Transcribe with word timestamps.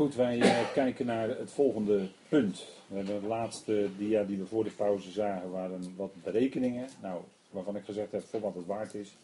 Goed, 0.00 0.14
wij 0.14 0.40
eh, 0.40 0.72
kijken 0.72 1.06
naar 1.06 1.28
het 1.28 1.50
volgende 1.50 2.08
punt. 2.28 2.66
De 2.88 3.20
laatste 3.26 3.88
dia 3.98 4.24
die 4.24 4.38
we 4.38 4.46
voor 4.46 4.64
de 4.64 4.70
pauze 4.70 5.10
zagen 5.10 5.50
waren 5.50 5.94
wat 5.96 6.10
berekeningen. 6.22 6.88
Nou, 7.02 7.20
waarvan 7.50 7.76
ik 7.76 7.84
gezegd 7.84 8.12
heb 8.12 8.24
voor 8.24 8.40
wat 8.40 8.54
het 8.54 8.66
waard 8.66 8.94
is. 8.94 9.16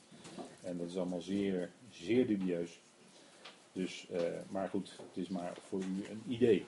En 0.63 0.79
dat 0.79 0.89
is 0.89 0.97
allemaal 0.97 1.21
zeer, 1.21 1.71
zeer 1.91 2.27
dubieus. 2.27 2.81
Dus, 3.73 4.07
eh, 4.13 4.21
maar 4.49 4.69
goed, 4.69 4.99
het 5.09 5.25
is 5.25 5.29
maar 5.29 5.53
voor 5.69 5.81
u 5.81 6.05
een 6.11 6.23
idee. 6.29 6.67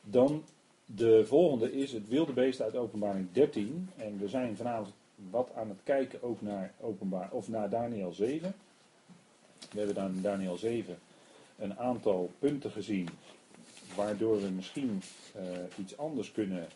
Dan 0.00 0.44
de 0.84 1.26
volgende 1.26 1.72
is 1.72 1.92
het 1.92 2.08
wilde 2.08 2.32
beest 2.32 2.60
uit 2.60 2.76
openbaring 2.76 3.28
13. 3.32 3.88
En 3.96 4.18
we 4.18 4.28
zijn 4.28 4.56
vanavond 4.56 4.94
wat 5.30 5.50
aan 5.54 5.68
het 5.68 5.80
kijken 5.84 6.22
ook 6.22 6.42
naar, 6.42 6.72
openbaar, 6.80 7.30
of 7.30 7.48
naar 7.48 7.70
Daniel 7.70 8.12
7. 8.12 8.54
We 9.70 9.78
hebben 9.78 9.94
dan 9.94 10.18
Daniel 10.22 10.56
7 10.56 10.98
een 11.58 11.78
aantal 11.78 12.30
punten 12.38 12.70
gezien 12.70 13.08
waardoor 13.96 14.40
we 14.40 14.48
misschien 14.48 15.02
uh, 15.36 15.42
iets 15.78 15.98
anders 15.98 16.32
kunnen 16.32 16.68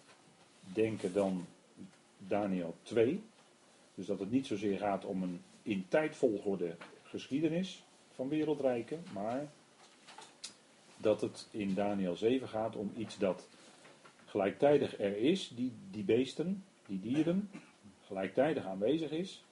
denken 0.72 1.12
dan 1.12 1.46
Daniel 2.18 2.74
2. 2.82 3.22
Dus 3.94 4.06
dat 4.06 4.18
het 4.18 4.30
niet 4.30 4.46
zozeer 4.46 4.78
gaat 4.78 5.04
om 5.04 5.22
een 5.22 5.40
in 5.62 5.84
tijdvolgorde 5.88 6.76
geschiedenis 7.02 7.84
van 8.14 8.28
wereldrijken, 8.28 9.04
maar 9.12 9.52
dat 10.96 11.20
het 11.20 11.48
in 11.50 11.74
Daniel 11.74 12.16
7 12.16 12.48
gaat 12.48 12.76
om 12.76 12.92
iets 12.96 13.18
dat 13.18 13.48
gelijktijdig 14.26 15.00
er 15.00 15.16
is, 15.16 15.52
die, 15.54 15.72
die 15.90 16.04
beesten, 16.04 16.64
die 16.86 17.00
dieren, 17.00 17.50
gelijktijdig 18.06 18.66
aanwezig 18.66 19.10
is, 19.10 19.44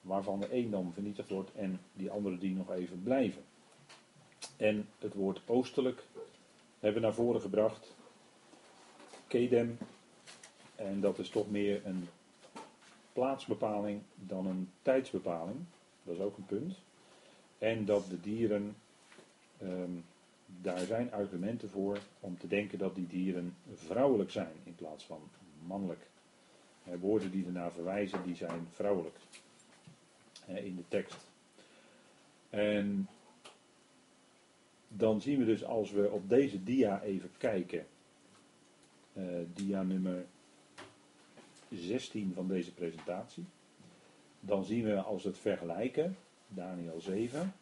waarvan 0.00 0.40
de 0.40 0.54
een 0.54 0.70
dan 0.70 0.92
vernietigd 0.92 1.28
wordt 1.28 1.54
en 1.54 1.80
die 1.92 2.10
andere 2.10 2.38
die 2.38 2.54
nog 2.54 2.70
even 2.70 3.02
blijven. 3.02 3.42
En 4.56 4.88
het 4.98 5.14
woord 5.14 5.40
oostelijk 5.46 6.02
hebben 6.80 7.02
naar 7.02 7.14
voren 7.14 7.40
gebracht. 7.40 7.94
Kedem. 9.26 9.78
En 10.74 11.00
dat 11.00 11.18
is 11.18 11.28
toch 11.28 11.50
meer 11.50 11.86
een 11.86 12.08
plaatsbepaling 13.12 14.00
dan 14.14 14.46
een 14.46 14.70
tijdsbepaling. 14.82 15.58
Dat 16.02 16.14
is 16.14 16.20
ook 16.20 16.36
een 16.36 16.46
punt. 16.46 16.78
En 17.58 17.84
dat 17.84 18.06
de 18.06 18.20
dieren, 18.20 18.76
ehm, 19.58 19.90
daar 20.46 20.78
zijn 20.78 21.12
argumenten 21.12 21.70
voor 21.70 21.98
om 22.20 22.38
te 22.38 22.48
denken 22.48 22.78
dat 22.78 22.94
die 22.94 23.06
dieren 23.06 23.56
vrouwelijk 23.74 24.30
zijn 24.30 24.52
in 24.64 24.74
plaats 24.74 25.04
van 25.04 25.20
mannelijk. 25.66 26.06
woorden 27.00 27.30
die 27.30 27.44
ernaar 27.46 27.72
verwijzen, 27.72 28.22
die 28.22 28.36
zijn 28.36 28.68
vrouwelijk 28.72 29.16
in 30.46 30.76
de 30.76 30.88
tekst. 30.88 31.16
En 32.50 33.08
dan 34.88 35.20
zien 35.20 35.38
we 35.38 35.44
dus 35.44 35.64
als 35.64 35.90
we 35.90 36.10
op 36.10 36.28
deze 36.28 36.62
dia 36.62 37.02
even 37.02 37.30
kijken, 37.38 37.86
uh, 39.12 39.24
dia 39.54 39.82
nummer 39.82 40.26
16 41.70 42.32
van 42.34 42.48
deze 42.48 42.74
presentatie, 42.74 43.44
dan 44.40 44.64
zien 44.64 44.84
we 44.84 45.00
als 45.00 45.22
we 45.22 45.28
het 45.28 45.38
vergelijken, 45.38 46.16
Daniel 46.48 47.00
7, 47.00 47.54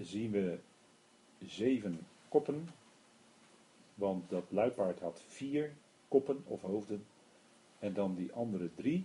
zien 0.00 0.30
we 0.30 0.58
zeven 1.46 2.06
koppen, 2.28 2.68
want 3.94 4.30
dat 4.30 4.44
luipaard 4.48 5.00
had 5.00 5.22
vier 5.26 5.72
koppen 6.08 6.42
of 6.46 6.60
hoofden, 6.60 7.06
en 7.78 7.92
dan 7.92 8.14
die 8.14 8.32
andere 8.32 8.70
drie, 8.74 9.04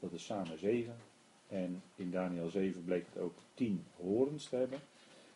dat 0.00 0.12
is 0.12 0.24
samen 0.24 0.58
zeven, 0.58 0.96
en 1.48 1.82
in 1.94 2.10
Daniel 2.10 2.50
7 2.50 2.84
bleek 2.84 3.06
het 3.12 3.22
ook 3.22 3.38
10 3.54 3.84
horens 3.96 4.48
te 4.48 4.56
hebben. 4.56 4.78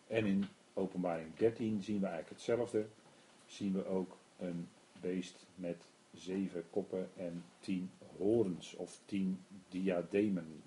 En 0.06 0.26
in 0.26 0.44
openbaring 0.74 1.36
13 1.36 1.82
zien 1.82 2.00
we 2.00 2.06
eigenlijk 2.06 2.36
hetzelfde. 2.36 2.86
Zien 3.46 3.72
we 3.72 3.86
ook 3.86 4.16
een 4.38 4.68
beest 5.00 5.36
met 5.54 5.76
zeven 6.14 6.64
koppen 6.70 7.08
en 7.16 7.44
tien 7.60 7.90
horens 8.16 8.74
of 8.74 9.00
tien 9.04 9.38
diademen. 9.68 10.62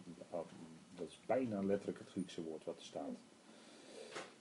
Dat 0.96 1.08
is 1.08 1.20
bijna 1.26 1.64
letterlijk 1.64 2.00
het 2.00 2.10
Griekse 2.10 2.44
woord 2.44 2.64
wat 2.64 2.78
er 2.78 2.86
staat. 2.86 3.18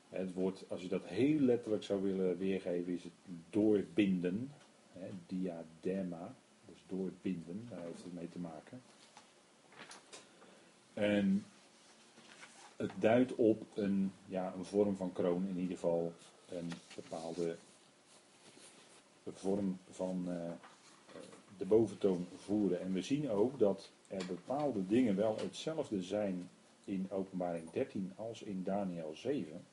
Het 0.08 0.32
woord, 0.32 0.64
als 0.68 0.82
je 0.82 0.88
dat 0.88 1.04
heel 1.04 1.40
letterlijk 1.40 1.82
zou 1.82 2.02
willen 2.02 2.38
weergeven, 2.38 2.92
is 2.92 3.04
het 3.04 3.12
doorbinden. 3.50 4.52
diadema, 5.26 6.34
dus 6.66 6.84
doorbinden, 6.86 7.66
daar 7.70 7.84
heeft 7.84 8.02
het 8.02 8.14
mee 8.14 8.28
te 8.28 8.38
maken. 8.38 8.82
En 11.00 11.44
het 12.76 12.90
duidt 12.98 13.34
op 13.34 13.62
een, 13.74 14.12
ja, 14.26 14.52
een 14.56 14.64
vorm 14.64 14.96
van 14.96 15.12
kroon, 15.12 15.46
in 15.48 15.58
ieder 15.58 15.74
geval 15.74 16.12
een 16.48 16.70
bepaalde 16.94 17.56
vorm 19.34 19.78
van 19.90 20.24
uh, 20.28 20.34
de 21.58 21.64
boventoon 21.64 22.26
voeren. 22.36 22.80
En 22.80 22.92
we 22.92 23.02
zien 23.02 23.30
ook 23.30 23.58
dat 23.58 23.90
er 24.08 24.26
bepaalde 24.26 24.86
dingen 24.86 25.16
wel 25.16 25.36
hetzelfde 25.36 26.02
zijn 26.02 26.48
in 26.84 27.06
Openbaring 27.10 27.70
13 27.70 28.12
als 28.16 28.42
in 28.42 28.62
Daniel 28.64 29.12
7. 29.14 29.64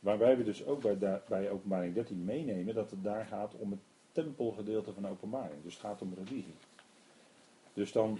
Waarbij 0.00 0.36
we 0.36 0.44
dus 0.44 0.64
ook 0.64 0.80
bij, 0.98 1.20
bij 1.28 1.50
Openbaring 1.50 1.94
13 1.94 2.24
meenemen 2.24 2.74
dat 2.74 2.90
het 2.90 3.02
daar 3.02 3.26
gaat 3.26 3.54
om 3.54 3.70
het 3.70 3.80
tempelgedeelte 4.12 4.92
van 4.92 5.08
Openbaring. 5.08 5.62
Dus 5.62 5.72
het 5.72 5.82
gaat 5.82 6.02
om 6.02 6.14
religie. 6.14 6.54
Dus 7.74 7.92
dan 7.92 8.18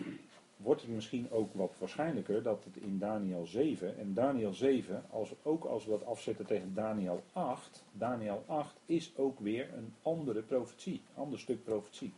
wordt 0.57 0.81
het 0.81 0.91
misschien 0.91 1.31
ook 1.31 1.55
wat 1.55 1.75
waarschijnlijker 1.79 2.43
dat 2.43 2.65
het 2.65 2.77
in 2.77 2.99
Daniel 2.99 3.47
7, 3.47 3.99
en 3.99 4.15
Daniel 4.15 4.53
7, 4.53 5.05
als, 5.11 5.35
ook 5.43 5.65
als 5.65 5.85
we 5.85 5.91
dat 5.91 6.05
afzetten 6.05 6.47
tegen 6.47 6.75
Daniel 6.75 7.23
8, 7.33 7.85
Daniel 7.93 8.45
8 8.47 8.75
is 8.87 9.13
ook 9.17 9.41
weer 9.41 9.75
een 9.75 9.95
andere 10.03 10.43
profetie, 10.43 11.03
ander 11.15 11.39
stuk 11.39 11.65
profetie. 11.65 12.13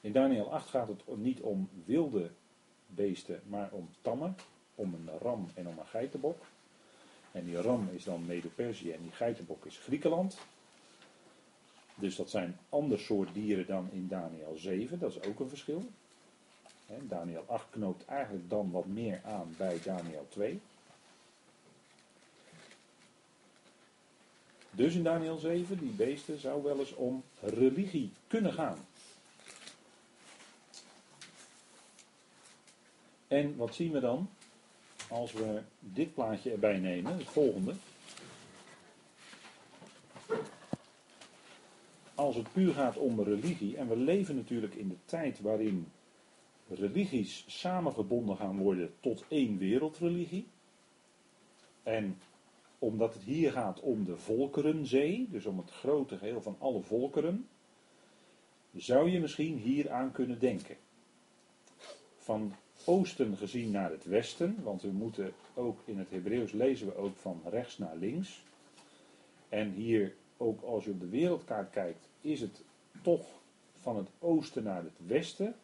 In 0.00 0.12
Daniel 0.12 0.52
8 0.52 0.68
gaat 0.68 0.88
het 0.88 1.16
niet 1.16 1.40
om 1.40 1.68
wilde 1.84 2.30
beesten, 2.86 3.42
maar 3.46 3.68
om 3.72 3.88
tammen, 4.02 4.36
om 4.74 4.94
een 4.94 5.18
ram 5.18 5.48
en 5.54 5.68
om 5.68 5.78
een 5.78 5.86
geitenbok. 5.86 6.38
En 7.32 7.44
die 7.44 7.60
ram 7.60 7.88
is 7.92 8.04
dan 8.04 8.26
Medo-Perzië 8.26 8.92
en 8.92 9.02
die 9.02 9.12
geitenbok 9.12 9.64
is 9.64 9.78
Griekenland. 9.78 10.38
Dus 11.94 12.16
dat 12.16 12.30
zijn 12.30 12.58
ander 12.68 12.98
soort 12.98 13.34
dieren 13.34 13.66
dan 13.66 13.88
in 13.92 14.08
Daniel 14.08 14.56
7, 14.56 14.98
dat 14.98 15.10
is 15.10 15.28
ook 15.28 15.40
een 15.40 15.48
verschil. 15.48 15.84
Daniel 16.86 17.44
8 17.46 17.70
knoopt 17.70 18.04
eigenlijk 18.04 18.50
dan 18.50 18.70
wat 18.70 18.86
meer 18.86 19.20
aan 19.24 19.54
bij 19.56 19.80
Daniel 19.84 20.26
2. 20.28 20.60
Dus 24.70 24.94
in 24.94 25.02
Daniel 25.02 25.36
7, 25.36 25.78
die 25.78 25.92
beesten, 25.92 26.38
zou 26.38 26.62
wel 26.62 26.78
eens 26.78 26.94
om 26.94 27.22
religie 27.40 28.12
kunnen 28.26 28.52
gaan. 28.52 28.78
En 33.28 33.56
wat 33.56 33.74
zien 33.74 33.92
we 33.92 34.00
dan? 34.00 34.28
Als 35.08 35.32
we 35.32 35.62
dit 35.80 36.14
plaatje 36.14 36.50
erbij 36.50 36.78
nemen, 36.78 37.16
het 37.16 37.28
volgende. 37.28 37.74
Als 42.14 42.36
het 42.36 42.52
puur 42.52 42.74
gaat 42.74 42.96
om 42.96 43.22
religie, 43.22 43.76
en 43.76 43.88
we 43.88 43.96
leven 43.96 44.36
natuurlijk 44.36 44.74
in 44.74 44.88
de 44.88 44.96
tijd 45.04 45.40
waarin 45.40 45.92
religies 46.68 47.44
samengebonden 47.46 48.36
gaan 48.36 48.58
worden 48.58 48.94
tot 49.00 49.24
één 49.28 49.58
wereldreligie. 49.58 50.46
En 51.82 52.18
omdat 52.78 53.14
het 53.14 53.22
hier 53.22 53.52
gaat 53.52 53.80
om 53.80 54.04
de 54.04 54.16
volkerenzee, 54.16 55.28
dus 55.30 55.46
om 55.46 55.58
het 55.58 55.70
grote 55.70 56.18
geheel 56.18 56.42
van 56.42 56.56
alle 56.58 56.80
volkeren, 56.80 57.48
zou 58.74 59.10
je 59.10 59.20
misschien 59.20 59.58
hier 59.58 59.90
aan 59.90 60.12
kunnen 60.12 60.38
denken. 60.38 60.76
Van 62.18 62.54
oosten 62.84 63.36
gezien 63.36 63.70
naar 63.70 63.90
het 63.90 64.04
westen, 64.04 64.62
want 64.62 64.82
we 64.82 64.88
moeten 64.88 65.32
ook 65.54 65.78
in 65.84 65.98
het 65.98 66.10
Hebreeuws 66.10 66.52
lezen 66.52 66.86
we 66.86 66.96
ook 66.96 67.16
van 67.16 67.40
rechts 67.44 67.78
naar 67.78 67.96
links. 67.96 68.42
En 69.48 69.72
hier 69.72 70.14
ook 70.36 70.62
als 70.62 70.84
je 70.84 70.90
op 70.90 71.00
de 71.00 71.08
wereldkaart 71.08 71.70
kijkt, 71.70 72.08
is 72.20 72.40
het 72.40 72.62
toch 73.02 73.26
van 73.80 73.96
het 73.96 74.08
oosten 74.18 74.62
naar 74.62 74.82
het 74.82 75.06
westen 75.06 75.54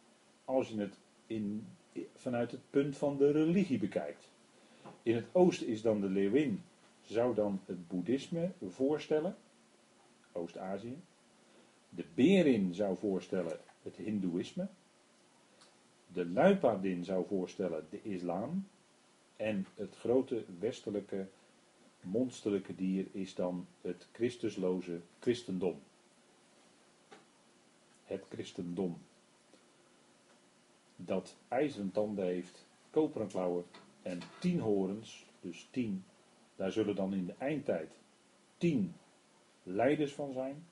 als 0.45 0.69
je 0.69 0.79
het 0.79 0.97
in, 1.27 1.67
vanuit 2.15 2.51
het 2.51 2.69
punt 2.69 2.97
van 2.97 3.17
de 3.17 3.31
religie 3.31 3.79
bekijkt. 3.79 4.29
In 5.03 5.15
het 5.15 5.25
oosten 5.31 5.67
is 5.67 5.81
dan 5.81 6.01
de 6.01 6.09
leeuwin, 6.09 6.63
zou 7.01 7.35
dan 7.35 7.59
het 7.65 7.87
boeddhisme 7.87 8.51
voorstellen, 8.67 9.35
Oost-Azië. 10.31 10.97
De 11.89 12.05
berin 12.13 12.73
zou 12.73 12.97
voorstellen 12.97 13.59
het 13.81 13.95
hindoeïsme. 13.95 14.67
De 16.07 16.25
luipaardin 16.25 17.03
zou 17.03 17.25
voorstellen 17.27 17.87
de 17.89 18.01
islam. 18.01 18.67
En 19.35 19.65
het 19.75 19.95
grote 19.95 20.43
westelijke 20.59 21.27
monsterlijke 22.01 22.75
dier 22.75 23.05
is 23.11 23.35
dan 23.35 23.67
het 23.81 24.07
Christusloze 24.11 24.99
christendom. 25.19 25.79
Het 28.05 28.23
christendom 28.29 28.97
dat 31.05 31.37
ijzeren 31.47 31.91
tanden 31.91 32.25
heeft, 32.25 32.65
koperen 32.89 33.27
klauwen 33.27 33.63
en 34.01 34.19
tien 34.39 34.59
horens, 34.59 35.25
dus 35.41 35.67
tien 35.71 36.03
Daar 36.55 36.71
zullen 36.71 36.95
dan 36.95 37.13
in 37.13 37.25
de 37.25 37.35
eindtijd 37.37 37.97
tien 38.57 38.93
leiders 39.63 40.13
van 40.13 40.33
zijn. 40.33 40.65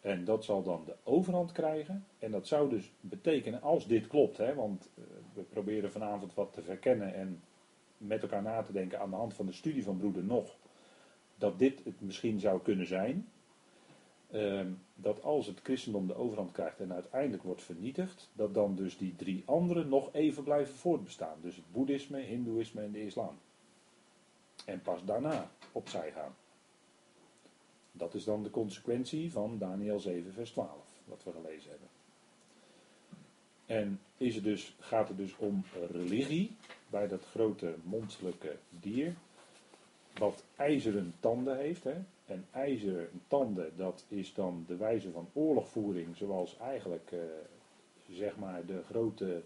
En 0.00 0.24
dat 0.24 0.44
zal 0.44 0.62
dan 0.62 0.82
de 0.84 0.96
overhand 1.02 1.52
krijgen. 1.52 2.04
En 2.18 2.30
dat 2.30 2.46
zou 2.46 2.70
dus 2.70 2.92
betekenen, 3.00 3.62
als 3.62 3.86
dit 3.86 4.06
klopt, 4.06 4.36
hè, 4.36 4.54
want 4.54 4.90
eh, 4.94 5.04
we 5.34 5.42
proberen 5.42 5.92
vanavond 5.92 6.34
wat 6.34 6.52
te 6.52 6.62
verkennen 6.62 7.14
en 7.14 7.42
met 7.98 8.22
elkaar 8.22 8.42
na 8.42 8.62
te 8.62 8.72
denken 8.72 9.00
aan 9.00 9.10
de 9.10 9.16
hand 9.16 9.34
van 9.34 9.46
de 9.46 9.52
studie 9.52 9.84
van 9.84 9.96
broeder 9.96 10.24
nog, 10.24 10.56
dat 11.38 11.58
dit 11.58 11.84
het 11.84 12.00
misschien 12.00 12.40
zou 12.40 12.60
kunnen 12.62 12.86
zijn. 12.86 13.28
Ehm, 14.30 14.72
dat 14.94 15.22
als 15.22 15.46
het 15.46 15.60
christendom 15.62 16.06
de 16.06 16.14
overhand 16.14 16.52
krijgt 16.52 16.80
en 16.80 16.92
uiteindelijk 16.92 17.42
wordt 17.42 17.62
vernietigd, 17.62 18.30
dat 18.32 18.54
dan 18.54 18.74
dus 18.74 18.98
die 18.98 19.16
drie 19.16 19.42
anderen 19.46 19.88
nog 19.88 20.12
even 20.12 20.42
blijven 20.42 20.74
voortbestaan. 20.74 21.38
Dus 21.40 21.56
het 21.56 21.72
boeddhisme, 21.72 22.20
hindoeïsme 22.20 22.82
en 22.82 22.92
de 22.92 23.04
islam. 23.04 23.38
En 24.64 24.82
pas 24.82 25.04
daarna 25.04 25.50
opzij 25.72 26.12
gaan. 26.12 26.34
Dat 27.92 28.14
is 28.14 28.24
dan 28.24 28.42
de 28.42 28.50
consequentie 28.50 29.32
van 29.32 29.58
Daniel 29.58 30.00
7, 30.00 30.32
vers 30.32 30.50
12, 30.50 30.70
wat 31.04 31.24
we 31.24 31.32
gelezen 31.32 31.70
hebben. 31.70 31.88
En 33.66 34.00
is 34.16 34.34
het 34.34 34.44
dus, 34.44 34.76
gaat 34.78 35.08
het 35.08 35.16
dus 35.16 35.36
om 35.36 35.64
religie 35.90 36.56
bij 36.90 37.08
dat 37.08 37.24
grote 37.24 37.74
monsterlijke 37.82 38.56
dier, 38.70 39.16
wat 40.18 40.44
ijzeren 40.56 41.14
tanden 41.20 41.58
heeft. 41.58 41.84
Hè? 41.84 41.94
En 42.26 42.46
ijzeren 42.50 43.08
tanden, 43.26 43.72
dat 43.76 44.04
is 44.08 44.34
dan 44.34 44.64
de 44.66 44.76
wijze 44.76 45.10
van 45.10 45.28
oorlogvoering, 45.32 46.16
zoals 46.16 46.58
eigenlijk 46.58 47.12
eh, 47.12 47.20
zeg 48.08 48.36
maar 48.36 48.66
de 48.66 48.82
grote, 48.82 49.42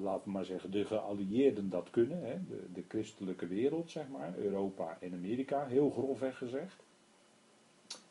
laten 0.00 0.24
we 0.24 0.30
maar 0.30 0.44
zeggen, 0.44 0.70
de 0.70 0.84
geallieerden 0.84 1.70
dat 1.70 1.90
kunnen. 1.90 2.22
Hè? 2.22 2.38
De, 2.48 2.62
de 2.72 2.84
christelijke 2.88 3.46
wereld, 3.46 3.90
zeg 3.90 4.08
maar, 4.08 4.38
Europa 4.38 4.98
en 5.00 5.12
Amerika, 5.12 5.66
heel 5.66 5.90
grofweg 5.90 6.38
gezegd. 6.38 6.86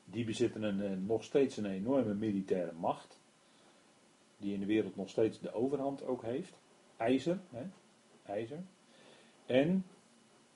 Die 0.05 0.25
bezitten 0.25 0.63
een, 0.63 1.05
nog 1.05 1.23
steeds 1.23 1.57
een 1.57 1.65
enorme 1.65 2.13
militaire 2.13 2.71
macht. 2.79 3.19
Die 4.37 4.53
in 4.53 4.59
de 4.59 4.65
wereld 4.65 4.95
nog 4.95 5.09
steeds 5.09 5.39
de 5.39 5.53
overhand 5.53 6.03
ook 6.03 6.21
heeft. 6.21 6.53
IJzer. 6.97 7.39
Hè? 7.49 7.63
IJzer. 8.25 8.63
En 9.45 9.85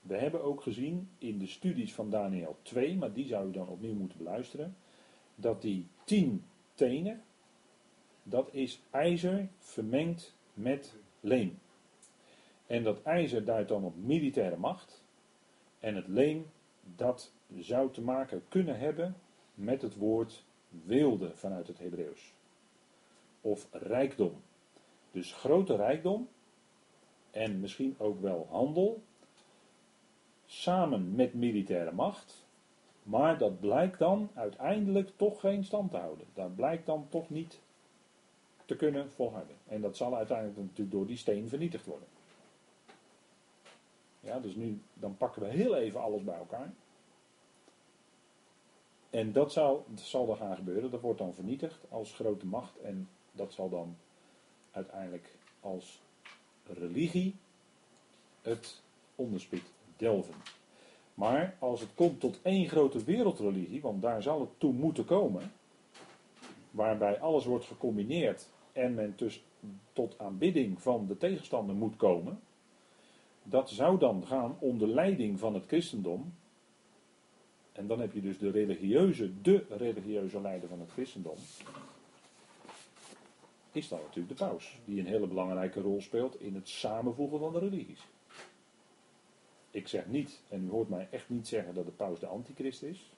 we 0.02 0.16
hebben 0.16 0.42
ook 0.42 0.62
gezien 0.62 1.08
in 1.18 1.38
de 1.38 1.46
studies 1.46 1.94
van 1.94 2.10
Daniel 2.10 2.56
2, 2.62 2.96
maar 2.96 3.12
die 3.12 3.26
zou 3.26 3.48
u 3.48 3.52
dan 3.52 3.68
opnieuw 3.68 3.94
moeten 3.94 4.18
beluisteren. 4.18 4.76
Dat 5.34 5.62
die 5.62 5.86
tien 6.04 6.44
tenen, 6.74 7.22
dat 8.22 8.48
is 8.52 8.82
ijzer 8.90 9.48
vermengd 9.58 10.34
met 10.54 10.94
leem. 11.20 11.58
En 12.66 12.82
dat 12.82 13.02
ijzer 13.02 13.44
duidt 13.44 13.68
dan 13.68 13.84
op 13.84 13.96
militaire 13.96 14.56
macht. 14.56 15.04
En 15.80 15.94
het 15.94 16.08
leem, 16.08 16.46
dat 16.96 17.32
zou 17.58 17.92
te 17.92 18.02
maken 18.02 18.42
kunnen 18.48 18.78
hebben 18.78 19.16
met 19.54 19.82
het 19.82 19.96
woord 19.96 20.44
weelde 20.84 21.30
vanuit 21.34 21.66
het 21.66 21.78
Hebreeuws. 21.78 22.32
Of 23.40 23.68
rijkdom. 23.70 24.32
Dus 25.10 25.32
grote 25.32 25.76
rijkdom 25.76 26.28
en 27.30 27.60
misschien 27.60 27.94
ook 27.98 28.20
wel 28.20 28.46
handel, 28.50 29.02
samen 30.52 31.14
met 31.14 31.34
militaire 31.34 31.92
macht, 31.92 32.44
maar 33.02 33.38
dat 33.38 33.60
blijkt 33.60 33.98
dan 33.98 34.30
uiteindelijk 34.34 35.10
toch 35.16 35.40
geen 35.40 35.64
stand 35.64 35.90
te 35.90 35.96
houden. 35.96 36.26
Dat 36.34 36.54
blijkt 36.54 36.86
dan 36.86 37.06
toch 37.08 37.30
niet 37.30 37.60
te 38.64 38.76
kunnen 38.76 39.10
volhouden. 39.10 39.56
En 39.66 39.80
dat 39.80 39.96
zal 39.96 40.16
uiteindelijk 40.16 40.58
natuurlijk 40.58 40.90
door 40.90 41.06
die 41.06 41.16
steen 41.16 41.48
vernietigd 41.48 41.86
worden. 41.86 42.08
Ja, 44.20 44.40
dus 44.40 44.54
nu, 44.54 44.80
dan 44.94 45.16
pakken 45.16 45.42
we 45.42 45.48
heel 45.48 45.76
even 45.76 46.00
alles 46.00 46.24
bij 46.24 46.36
elkaar. 46.36 46.72
En 49.10 49.32
dat 49.32 49.52
zal, 49.52 49.84
dat 49.88 50.00
zal 50.00 50.26
dan 50.26 50.36
gaan 50.36 50.56
gebeuren. 50.56 50.90
Dat 50.90 51.00
wordt 51.00 51.18
dan 51.18 51.34
vernietigd 51.34 51.80
als 51.88 52.14
grote 52.14 52.46
macht. 52.46 52.80
En 52.80 53.08
dat 53.32 53.52
zal 53.52 53.68
dan 53.68 53.96
uiteindelijk 54.70 55.36
als 55.60 56.00
religie 56.66 57.36
het 58.42 58.82
onderspit 59.14 59.71
Maar 61.14 61.56
als 61.58 61.80
het 61.80 61.94
komt 61.94 62.20
tot 62.20 62.38
één 62.42 62.68
grote 62.68 63.04
wereldreligie, 63.04 63.80
want 63.80 64.02
daar 64.02 64.22
zal 64.22 64.40
het 64.40 64.50
toe 64.58 64.72
moeten 64.72 65.04
komen, 65.04 65.52
waarbij 66.70 67.20
alles 67.20 67.44
wordt 67.44 67.64
gecombineerd 67.64 68.48
en 68.72 68.94
men 68.94 69.12
dus 69.16 69.44
tot 69.92 70.18
aanbidding 70.18 70.82
van 70.82 71.06
de 71.06 71.16
tegenstander 71.16 71.74
moet 71.74 71.96
komen, 71.96 72.40
dat 73.42 73.70
zou 73.70 73.98
dan 73.98 74.26
gaan 74.26 74.56
onder 74.58 74.88
leiding 74.88 75.38
van 75.38 75.54
het 75.54 75.66
christendom, 75.66 76.34
en 77.72 77.86
dan 77.86 78.00
heb 78.00 78.12
je 78.12 78.20
dus 78.20 78.38
de 78.38 78.50
religieuze, 78.50 79.40
de 79.42 79.64
religieuze 79.68 80.40
leider 80.40 80.68
van 80.68 80.80
het 80.80 80.90
christendom. 80.90 81.36
Is 83.72 83.88
dan 83.88 83.98
natuurlijk 83.98 84.38
de 84.38 84.44
paus. 84.44 84.78
Die 84.84 85.00
een 85.00 85.06
hele 85.06 85.26
belangrijke 85.26 85.80
rol 85.80 86.00
speelt 86.00 86.40
in 86.40 86.54
het 86.54 86.68
samenvoegen 86.68 87.38
van 87.38 87.52
de 87.52 87.58
religies. 87.58 88.06
Ik 89.72 89.88
zeg 89.88 90.06
niet, 90.06 90.40
en 90.48 90.64
u 90.64 90.70
hoort 90.70 90.88
mij 90.88 91.08
echt 91.10 91.28
niet 91.28 91.48
zeggen 91.48 91.74
dat 91.74 91.86
de 91.86 91.92
paus 91.92 92.18
de 92.18 92.26
antichrist 92.26 92.82
is. 92.82 93.12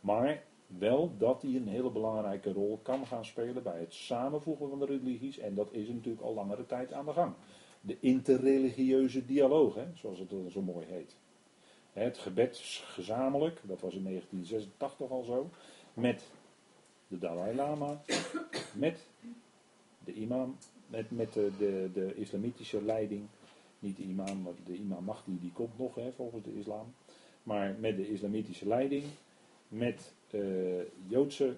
Maar 0.00 0.42
wel 0.66 1.16
dat 1.18 1.42
hij 1.42 1.54
een 1.54 1.68
hele 1.68 1.90
belangrijke 1.90 2.52
rol 2.52 2.78
kan 2.82 3.06
gaan 3.06 3.24
spelen 3.24 3.62
bij 3.62 3.80
het 3.80 3.94
samenvoegen 3.94 4.68
van 4.68 4.78
de 4.78 4.86
religies. 4.86 5.38
En 5.38 5.54
dat 5.54 5.72
is 5.72 5.88
natuurlijk 5.88 6.24
al 6.24 6.34
langere 6.34 6.66
tijd 6.66 6.92
aan 6.92 7.04
de 7.04 7.12
gang. 7.12 7.34
De 7.80 7.96
interreligieuze 8.00 9.24
dialoog, 9.24 9.74
hè, 9.74 9.86
zoals 9.94 10.18
het 10.18 10.32
zo 10.48 10.62
mooi 10.62 10.86
heet. 10.86 11.16
Het 11.92 12.18
gebed 12.18 12.58
gezamenlijk, 12.84 13.60
dat 13.64 13.80
was 13.80 13.94
in 13.94 14.02
1986 14.02 15.10
al 15.10 15.22
zo, 15.22 15.50
met 15.94 16.22
de 17.08 17.18
Dalai 17.18 17.54
Lama, 17.54 18.02
met 18.74 19.06
de 20.04 20.12
imam, 20.12 20.56
met, 20.86 21.10
met 21.10 21.32
de, 21.32 21.50
de, 21.58 21.90
de 21.92 22.14
islamitische 22.14 22.82
leiding. 22.82 23.28
Niet 23.78 23.96
de 23.96 24.02
imam, 24.02 24.42
maar 24.42 24.52
de 24.64 24.74
imam 24.74 25.04
Mahdi 25.04 25.38
die 25.40 25.52
komt 25.52 25.78
nog 25.78 25.94
hè, 25.94 26.12
volgens 26.12 26.44
de 26.44 26.58
islam. 26.58 26.94
Maar 27.42 27.76
met 27.80 27.96
de 27.96 28.10
islamitische 28.10 28.68
leiding, 28.68 29.04
met 29.68 30.12
uh, 30.30 30.82
Joodse 31.06 31.56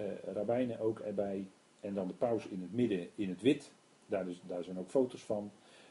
uh, 0.00 0.06
rabbijnen 0.34 0.80
ook 0.80 0.98
erbij. 0.98 1.46
En 1.80 1.94
dan 1.94 2.06
de 2.06 2.14
paus 2.14 2.46
in 2.46 2.60
het 2.60 2.74
midden 2.74 3.08
in 3.14 3.28
het 3.28 3.42
wit. 3.42 3.70
Daar, 4.06 4.28
is, 4.28 4.40
daar 4.46 4.64
zijn 4.64 4.78
ook 4.78 4.88
foto's 4.88 5.22
van. 5.22 5.50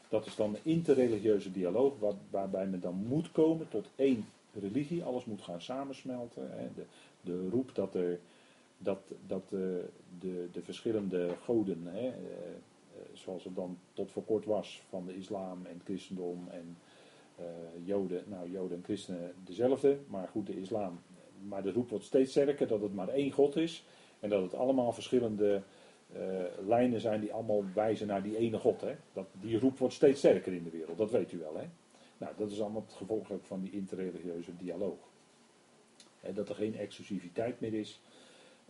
Dat 0.09 0.25
is 0.25 0.35
dan 0.35 0.51
de 0.51 0.59
interreligieuze 0.63 1.51
dialoog, 1.51 1.93
waarbij 2.29 2.67
men 2.67 2.79
dan 2.79 2.95
moet 3.07 3.31
komen 3.31 3.69
tot 3.69 3.89
één 3.95 4.25
religie. 4.53 5.03
Alles 5.03 5.25
moet 5.25 5.41
gaan 5.41 5.61
samensmelten. 5.61 6.51
Hè. 6.51 6.67
De, 6.75 6.83
de 7.21 7.49
roep 7.49 7.75
dat, 7.75 7.95
er, 7.95 8.19
dat, 8.77 8.99
dat 9.27 9.49
de, 9.49 9.85
de, 10.19 10.47
de 10.51 10.61
verschillende 10.61 11.35
goden, 11.43 11.81
hè, 11.85 12.07
eh, 12.07 12.13
zoals 13.17 13.43
het 13.43 13.55
dan 13.55 13.77
tot 13.93 14.11
voor 14.11 14.23
kort 14.23 14.45
was, 14.45 14.81
van 14.89 15.05
de 15.05 15.15
islam 15.15 15.65
en 15.65 15.73
het 15.73 15.83
christendom 15.83 16.47
en 16.49 16.77
uh, 17.39 17.45
joden, 17.83 18.23
nou 18.27 18.51
joden 18.51 18.77
en 18.77 18.83
christenen 18.83 19.33
dezelfde, 19.43 19.97
maar 20.07 20.27
goed 20.27 20.47
de 20.47 20.59
islam. 20.59 20.99
Maar 21.47 21.63
de 21.63 21.71
roep 21.71 21.89
wordt 21.89 22.05
steeds 22.05 22.31
sterker 22.31 22.67
dat 22.67 22.81
het 22.81 22.93
maar 22.93 23.09
één 23.09 23.31
God 23.31 23.55
is 23.55 23.85
en 24.19 24.29
dat 24.29 24.41
het 24.41 24.53
allemaal 24.53 24.91
verschillende 24.91 25.61
uh, 26.15 26.43
lijnen 26.67 27.01
zijn 27.01 27.21
die 27.21 27.33
allemaal 27.33 27.63
wijzen 27.73 28.07
naar 28.07 28.23
die 28.23 28.37
ene 28.37 28.57
God. 28.57 28.81
Hè? 28.81 28.95
Dat, 29.13 29.27
die 29.31 29.59
roep 29.59 29.77
wordt 29.77 29.93
steeds 29.93 30.19
sterker 30.19 30.53
in 30.53 30.63
de 30.63 30.69
wereld, 30.69 30.97
dat 30.97 31.11
weet 31.11 31.31
u 31.31 31.37
wel. 31.37 31.55
Hè? 31.57 31.65
Nou, 32.17 32.33
dat 32.37 32.51
is 32.51 32.61
allemaal 32.61 32.83
het 32.87 32.93
gevolg 32.93 33.27
van 33.41 33.61
die 33.61 33.71
interreligieuze 33.71 34.57
dialoog. 34.57 34.97
Hè, 36.19 36.33
dat 36.33 36.49
er 36.49 36.55
geen 36.55 36.77
exclusiviteit 36.77 37.59
meer 37.59 37.73
is. 37.73 38.01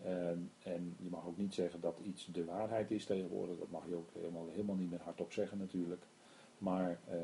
Uh, 0.06 0.30
en 0.64 0.96
je 1.00 1.10
mag 1.10 1.26
ook 1.26 1.38
niet 1.38 1.54
zeggen 1.54 1.82
dat 1.82 2.00
iets 2.04 2.26
de 2.26 2.46
waarheid 2.46 2.92
is 2.92 3.06
tegenwoordig. 3.06 3.58
Dat 3.58 3.70
mag 3.70 3.88
je 3.88 3.96
ook 3.96 4.10
helemaal, 4.14 4.48
helemaal 4.50 4.76
niet 4.76 4.90
meer 4.90 5.02
hardop 5.02 5.32
zeggen 5.32 5.58
natuurlijk. 5.58 6.06
Maar 6.58 7.00
uh, 7.10 7.16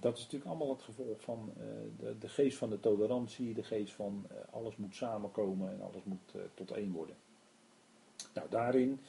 dat 0.00 0.16
is 0.16 0.22
natuurlijk 0.22 0.50
allemaal 0.50 0.70
het 0.70 0.82
gevolg 0.82 1.20
van 1.20 1.52
uh, 1.56 1.64
de, 1.98 2.18
de, 2.18 2.28
geest 2.28 2.58
van 2.58 2.70
de 2.70 2.80
tolerantie, 2.80 3.54
de 3.54 3.62
geest 3.62 3.92
van 3.92 4.26
alles 4.50 4.76
moet 4.76 4.94
samenkomen 4.94 5.72
en 5.72 5.80
alles 5.80 6.04
moet 6.04 6.34
tot 6.54 6.70
één 6.70 6.92
worden. 6.92 7.16
Nou, 8.34 8.48
daarin 8.50 9.00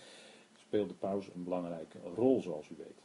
speelt 0.56 0.90
de 0.90 0.96
paus 0.96 1.28
een 1.34 1.44
belangrijke 1.44 2.00
rol, 2.16 2.42
zoals 2.42 2.70
u 2.70 2.76
weet. 2.78 3.02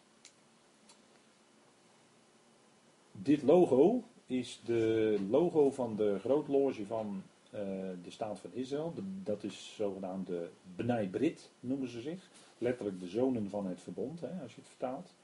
Dit 3.12 3.42
logo 3.42 4.02
is 4.26 4.60
de 4.64 5.18
logo 5.28 5.70
van 5.70 5.96
de 5.96 6.18
grootloge 6.18 6.86
van 6.86 7.22
uh, 7.54 7.60
de 8.02 8.10
staat 8.10 8.40
van 8.40 8.52
Israël. 8.52 8.92
De, 8.94 9.02
dat 9.22 9.44
is 9.44 9.74
zogenaamd 9.76 10.26
de 10.26 10.48
Bnei 10.76 11.08
Brit, 11.08 11.50
noemen 11.60 11.88
ze 11.88 12.00
zich. 12.00 12.28
Letterlijk 12.58 13.00
de 13.00 13.08
zonen 13.08 13.50
van 13.50 13.66
het 13.66 13.80
verbond, 13.80 14.20
hè, 14.20 14.42
als 14.42 14.54
je 14.54 14.60
het 14.60 14.70
vertaalt. 14.70 15.14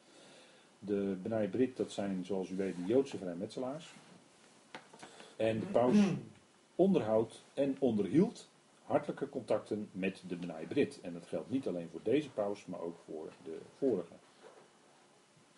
De 0.78 1.16
Bnei 1.22 1.48
Brit, 1.48 1.76
dat 1.76 1.92
zijn, 1.92 2.24
zoals 2.24 2.50
u 2.50 2.56
weet, 2.56 2.76
de 2.76 2.84
Joodse 2.84 3.18
vrijmetselaars. 3.18 3.94
En 5.36 5.60
de 5.60 5.66
paus 5.66 5.96
onderhoudt 6.74 7.44
en 7.54 7.76
onderhield 7.78 8.48
hartelijke 8.88 9.28
contacten 9.28 9.88
met 9.92 10.22
de 10.26 10.36
Benai 10.36 10.66
Brit. 10.66 11.00
En 11.00 11.12
dat 11.12 11.26
geldt 11.26 11.50
niet 11.50 11.66
alleen 11.66 11.88
voor 11.88 12.00
deze 12.02 12.30
paus, 12.30 12.66
maar 12.66 12.80
ook 12.80 12.98
voor 12.98 13.32
de 13.44 13.58
vorige. 13.76 14.14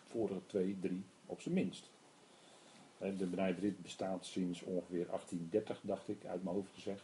Vorige 0.05 0.41
twee, 0.45 0.77
drie 0.79 1.03
op 1.25 1.41
zijn 1.41 1.55
minst. 1.55 1.89
De 3.17 3.27
Brit 3.27 3.81
bestaat 3.81 4.25
sinds 4.25 4.61
ongeveer 4.61 5.05
1830, 5.05 5.79
dacht 5.83 6.09
ik, 6.09 6.25
uit 6.25 6.43
mijn 6.43 6.55
hoofd 6.55 6.73
gezegd. 6.73 7.03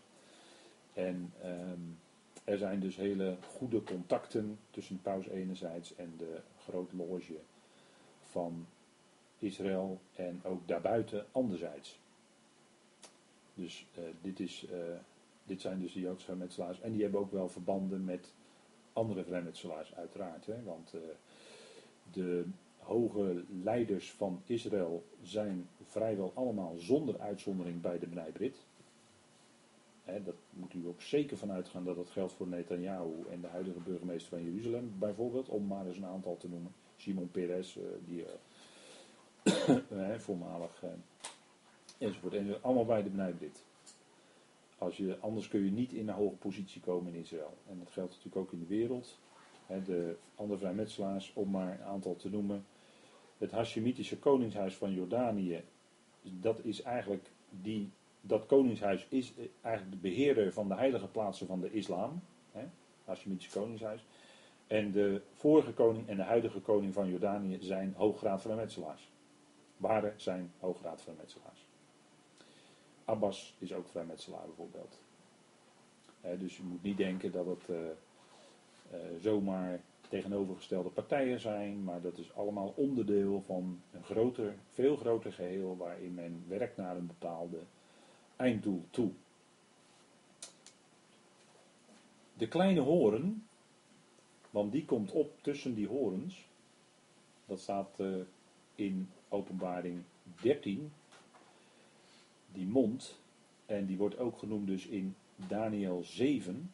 En 0.93 1.33
ehm, 1.41 1.81
er 2.43 2.57
zijn 2.57 2.79
dus 2.79 2.95
hele 2.95 3.37
goede 3.57 3.83
contacten 3.83 4.59
tussen 4.71 5.01
paus 5.01 5.27
enerzijds 5.27 5.95
en 5.95 6.13
de 6.17 6.39
grote 6.63 6.95
loge 6.95 7.37
van 8.21 8.65
Israël 9.39 9.99
en 10.15 10.41
ook 10.43 10.67
daarbuiten 10.67 11.25
anderzijds. 11.31 11.99
Dus 13.53 13.85
uh, 13.97 14.03
dit, 14.21 14.39
is, 14.39 14.65
uh, 14.71 14.77
dit 15.43 15.61
zijn 15.61 15.79
dus 15.79 15.93
de 15.93 15.99
Joodse 15.99 16.25
vrijmetselaars. 16.25 16.81
En 16.81 16.91
die 16.91 17.01
hebben 17.01 17.19
ook 17.19 17.31
wel 17.31 17.49
verbanden 17.49 18.05
met 18.05 18.33
andere 18.93 19.23
vrijmetselaars 19.23 19.95
uiteraard. 19.95 20.45
Hè? 20.45 20.63
Want 20.63 20.93
uh, 20.93 21.01
de 22.11 22.45
hoge 22.87 23.43
leiders 23.63 24.11
van 24.11 24.41
Israël 24.45 25.03
zijn 25.21 25.67
vrijwel 25.83 26.31
allemaal 26.33 26.73
zonder 26.77 27.19
uitzondering 27.19 27.81
bij 27.81 27.99
de 27.99 28.07
Bnei 28.07 28.31
Brit. 28.31 28.65
Dat 30.05 30.35
moet 30.49 30.73
u 30.73 30.87
ook 30.87 31.01
zeker 31.01 31.37
van 31.37 31.51
uitgaan 31.51 31.83
dat 31.83 31.95
dat 31.95 32.09
geldt 32.09 32.33
voor 32.33 32.47
Netanyahu 32.47 33.13
en 33.31 33.41
de 33.41 33.47
huidige 33.47 33.79
burgemeester 33.79 34.29
van 34.29 34.43
Jeruzalem 34.43 34.93
bijvoorbeeld, 34.99 35.49
om 35.49 35.67
maar 35.67 35.85
eens 35.85 35.97
een 35.97 36.05
aantal 36.05 36.37
te 36.37 36.49
noemen. 36.49 36.71
Simon 36.95 37.31
Peres, 37.31 37.79
die 38.05 38.25
voormalig 40.17 40.83
enzovoort. 41.97 42.33
En 42.33 42.61
allemaal 42.61 42.85
bij 42.85 43.03
de 43.03 43.09
Bnei 43.09 43.33
Brit. 43.33 43.63
Als 44.77 44.97
je, 44.97 45.17
anders 45.19 45.47
kun 45.47 45.65
je 45.65 45.71
niet 45.71 45.93
in 45.93 46.07
een 46.07 46.13
hoge 46.13 46.35
positie 46.35 46.81
komen 46.81 47.13
in 47.13 47.19
Israël. 47.19 47.57
En 47.69 47.79
dat 47.79 47.91
geldt 47.91 48.09
natuurlijk 48.09 48.37
ook 48.37 48.51
in 48.51 48.59
de 48.59 48.75
wereld. 48.75 49.19
de 49.85 50.15
andere 50.35 50.59
vrijmetselaars, 50.59 51.31
om 51.33 51.49
maar 51.49 51.71
een 51.71 51.85
aantal 51.85 52.15
te 52.15 52.29
noemen. 52.29 52.65
Het 53.37 53.51
Hashemitische 53.51 54.17
koningshuis 54.17 54.75
van 54.75 54.93
Jordanië, 54.93 55.63
dat 56.21 56.59
is 56.63 56.81
eigenlijk 56.81 57.29
die, 57.49 57.91
dat 58.21 58.45
koningshuis 58.45 59.05
is 59.09 59.33
eigenlijk 59.61 60.01
de 60.01 60.09
beheerder 60.09 60.53
van 60.53 60.67
de 60.67 60.75
heilige 60.75 61.07
plaatsen 61.07 61.47
van 61.47 61.61
de 61.61 61.71
islam. 61.71 62.21
He, 62.51 62.65
Hashemitische 63.05 63.59
koningshuis. 63.59 64.05
En 64.67 64.91
de 64.91 65.21
vorige 65.33 65.73
koning 65.73 66.07
en 66.07 66.15
de 66.15 66.23
huidige 66.23 66.59
koning 66.59 66.93
van 66.93 67.09
Jordanië 67.09 67.57
zijn 67.61 67.93
hooggraad 67.97 68.41
vrijmetselaars. 68.41 69.09
Waren 69.77 70.13
zijn 70.15 70.51
hooggraad 70.59 71.01
vrijmetselaars. 71.01 71.65
Abbas 73.05 73.55
is 73.59 73.73
ook 73.73 73.87
vrijmetselaar 73.87 74.45
bijvoorbeeld. 74.45 74.99
dus 76.39 76.57
je 76.57 76.63
moet 76.63 76.83
niet 76.83 76.97
denken 76.97 77.31
dat 77.31 77.45
het 77.45 77.69
uh, 77.69 77.77
uh, 77.77 78.99
zomaar 79.21 79.81
tegenovergestelde 80.09 80.89
partijen 80.89 81.39
zijn, 81.39 81.83
maar 81.83 82.01
dat 82.01 82.17
is 82.17 82.33
allemaal 82.33 82.73
onderdeel 82.75 83.43
van 83.45 83.81
een 83.91 84.03
groter, 84.03 84.55
veel 84.69 84.95
groter 84.95 85.33
geheel 85.33 85.77
waarin 85.77 86.13
men 86.13 86.43
werkt 86.47 86.77
naar 86.77 86.97
een 86.97 87.07
bepaalde 87.07 87.59
einddoel 88.35 88.85
toe. 88.89 89.11
De 92.33 92.47
kleine 92.47 92.79
horen, 92.79 93.47
want 94.49 94.71
die 94.71 94.85
komt 94.85 95.11
op 95.11 95.41
tussen 95.41 95.73
die 95.73 95.87
horens, 95.87 96.47
dat 97.45 97.59
staat 97.59 97.99
uh, 97.99 98.15
in 98.75 99.09
Openbaring 99.29 100.03
13, 100.41 100.91
die 102.51 102.67
mond, 102.67 103.19
en 103.65 103.85
die 103.85 103.97
wordt 103.97 104.17
ook 104.17 104.37
genoemd 104.37 104.67
dus 104.67 104.85
in 104.85 105.15
Daniel 105.35 106.03
7, 106.03 106.71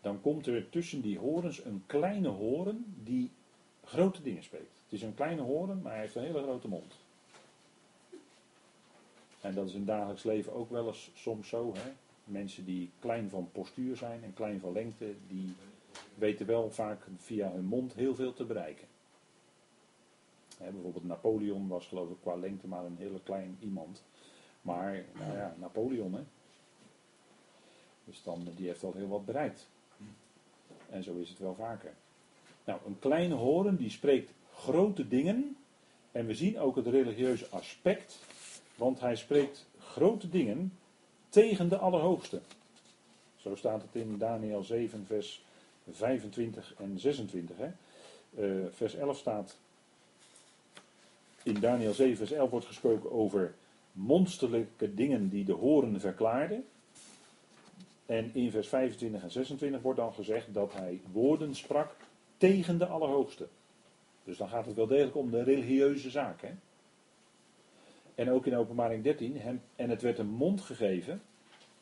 dan 0.00 0.20
komt 0.20 0.46
er 0.46 0.68
tussen 0.68 1.00
die 1.00 1.18
horens 1.18 1.64
een 1.64 1.82
kleine 1.86 2.28
horen 2.28 2.94
die 3.04 3.30
grote 3.84 4.22
dingen 4.22 4.42
spreekt. 4.42 4.80
Het 4.84 4.92
is 4.92 5.02
een 5.02 5.14
kleine 5.14 5.42
horen, 5.42 5.82
maar 5.82 5.92
hij 5.92 6.00
heeft 6.00 6.14
een 6.14 6.22
hele 6.22 6.42
grote 6.42 6.68
mond. 6.68 6.94
En 9.40 9.54
dat 9.54 9.66
is 9.68 9.74
in 9.74 9.84
dagelijks 9.84 10.22
leven 10.22 10.52
ook 10.52 10.70
wel 10.70 10.86
eens 10.86 11.10
soms 11.14 11.48
zo. 11.48 11.72
Hè? 11.74 11.90
Mensen 12.24 12.64
die 12.64 12.90
klein 12.98 13.30
van 13.30 13.48
postuur 13.52 13.96
zijn 13.96 14.24
en 14.24 14.34
klein 14.34 14.60
van 14.60 14.72
lengte, 14.72 15.14
die 15.28 15.54
weten 16.14 16.46
wel 16.46 16.70
vaak 16.70 17.06
via 17.16 17.50
hun 17.50 17.64
mond 17.64 17.94
heel 17.94 18.14
veel 18.14 18.32
te 18.32 18.44
bereiken. 18.44 18.86
Hè, 20.58 20.70
bijvoorbeeld 20.70 21.04
Napoleon 21.04 21.68
was 21.68 21.86
geloof 21.86 22.10
ik 22.10 22.16
qua 22.20 22.34
lengte 22.34 22.66
maar 22.66 22.84
een 22.84 22.96
hele 22.96 23.20
klein 23.22 23.56
iemand. 23.60 24.02
Maar, 24.62 25.04
nou 25.18 25.36
ja, 25.36 25.54
Napoleon, 25.58 26.14
hè. 26.14 26.22
Dus 28.04 28.22
dan, 28.22 28.48
die 28.56 28.66
heeft 28.66 28.82
wel 28.82 28.92
heel 28.92 29.08
wat 29.08 29.24
bereikt. 29.24 29.68
En 30.90 31.02
zo 31.02 31.16
is 31.16 31.28
het 31.28 31.38
wel 31.38 31.54
vaker. 31.54 31.92
Nou, 32.64 32.80
een 32.86 32.98
kleine 32.98 33.34
horen 33.34 33.76
die 33.76 33.90
spreekt 33.90 34.32
grote 34.54 35.08
dingen. 35.08 35.56
En 36.12 36.26
we 36.26 36.34
zien 36.34 36.58
ook 36.58 36.76
het 36.76 36.86
religieuze 36.86 37.46
aspect. 37.50 38.18
Want 38.74 39.00
hij 39.00 39.16
spreekt 39.16 39.66
grote 39.78 40.28
dingen 40.28 40.72
tegen 41.28 41.68
de 41.68 41.76
Allerhoogste. 41.76 42.40
Zo 43.36 43.54
staat 43.54 43.82
het 43.82 43.94
in 44.02 44.18
Daniel 44.18 44.62
7, 44.62 45.06
vers 45.06 45.44
25 45.90 46.74
en 46.78 46.98
26. 46.98 47.56
Hè. 47.56 47.70
Uh, 48.38 48.66
vers 48.70 48.94
11 48.94 49.18
staat. 49.18 49.56
In 51.42 51.60
Daniel 51.60 51.92
7, 51.92 52.16
vers 52.16 52.32
11 52.32 52.50
wordt 52.50 52.66
gesproken 52.66 53.12
over 53.12 53.54
monsterlijke 53.92 54.94
dingen 54.94 55.28
die 55.28 55.44
de 55.44 55.52
horen 55.52 56.00
verklaarde. 56.00 56.62
En 58.10 58.30
in 58.34 58.50
vers 58.50 58.68
25 58.68 59.22
en 59.22 59.30
26 59.30 59.82
wordt 59.82 59.98
dan 59.98 60.12
gezegd 60.12 60.54
dat 60.54 60.72
hij 60.72 61.00
woorden 61.12 61.54
sprak 61.54 61.96
tegen 62.36 62.78
de 62.78 62.86
Allerhoogste. 62.86 63.48
Dus 64.24 64.36
dan 64.36 64.48
gaat 64.48 64.66
het 64.66 64.76
wel 64.76 64.86
degelijk 64.86 65.16
om 65.16 65.30
de 65.30 65.42
religieuze 65.42 66.10
zaak. 66.10 66.42
Hè? 66.42 66.50
En 68.14 68.30
ook 68.30 68.46
in 68.46 68.56
openbaring 68.56 69.04
13, 69.04 69.36
hem, 69.40 69.62
en 69.76 69.90
het 69.90 70.02
werd 70.02 70.18
een 70.18 70.30
mond 70.30 70.60
gegeven 70.60 71.22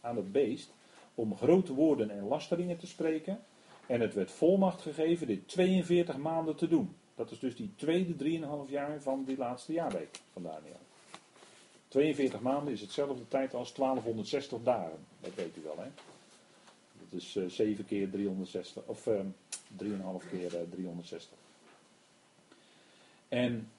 aan 0.01 0.17
het 0.17 0.33
beest 0.33 0.73
om 1.15 1.37
grote 1.37 1.75
woorden 1.75 2.11
en 2.11 2.29
lasteringen 2.29 2.79
te 2.79 2.87
spreken. 2.87 3.41
En 3.87 4.01
het 4.01 4.15
werd 4.15 4.31
volmacht 4.31 4.81
gegeven 4.81 5.27
dit 5.27 5.49
42 5.49 6.17
maanden 6.17 6.57
te 6.57 6.69
doen. 6.69 6.95
Dat 7.15 7.31
is 7.31 7.39
dus 7.39 7.57
die 7.57 7.73
tweede 7.77 8.41
3,5 8.67 8.71
jaar 8.71 9.03
van 9.03 9.25
die 9.25 9.37
laatste 9.37 9.73
jaarweek 9.73 10.21
van 10.33 10.43
Daniel. 10.43 10.81
42 11.89 12.41
maanden 12.41 12.73
is 12.73 12.81
hetzelfde 12.81 13.29
tijd 13.29 13.55
als 13.55 13.75
1260 13.75 14.63
dagen. 14.63 14.99
Dat 15.21 15.35
weet 15.35 15.57
u 15.57 15.61
wel, 15.63 15.79
hè? 15.79 15.89
Is 17.11 17.35
uh, 17.37 17.45
eh, 17.45 17.51
7 17.51 17.87
keer 17.87 18.11
360, 18.11 18.83
of 18.87 19.07
uh, 19.07 19.19
ehm, 19.19 19.27
3,5 20.23 20.31
keer 20.31 20.55
uh, 20.55 20.61
eh, 20.61 20.71
360. 20.71 21.39
En 23.29 23.71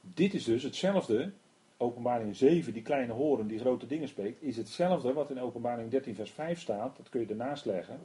dit 0.00 0.34
is 0.34 0.44
dus 0.44 0.62
hetzelfde, 0.62 1.32
openbaring 1.76 2.36
7, 2.36 2.72
die 2.72 2.82
kleine 2.82 3.12
horen 3.12 3.46
die 3.46 3.58
grote 3.58 3.86
dingen 3.86 4.08
spreekt, 4.08 4.42
is 4.42 4.56
hetzelfde 4.56 5.12
wat 5.12 5.30
in 5.30 5.40
openbaring 5.40 5.90
13 5.90 6.14
vers 6.14 6.30
5 6.30 6.60
staat, 6.60 6.96
dat 6.96 7.08
kun 7.08 7.20
je 7.20 7.26
ernaast 7.26 7.64
leggen. 7.64 8.00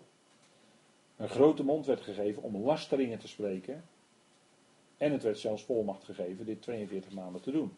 Een 1.18 1.30
grote 1.30 1.64
mond 1.64 1.86
werd 1.86 2.02
gegeven 2.02 2.44
om 2.44 2.58
lasteringen 2.58 3.20
te 3.20 3.28
spreken. 3.28 3.84
En 4.98 5.12
het 5.12 5.24
werd 5.24 5.40
zelfs 5.40 5.64
volmacht 5.64 6.04
gegeven 6.04 6.46
dit 6.46 6.62
42 6.62 7.12
maanden 7.12 7.42
te 7.42 7.52
doen. 7.52 7.72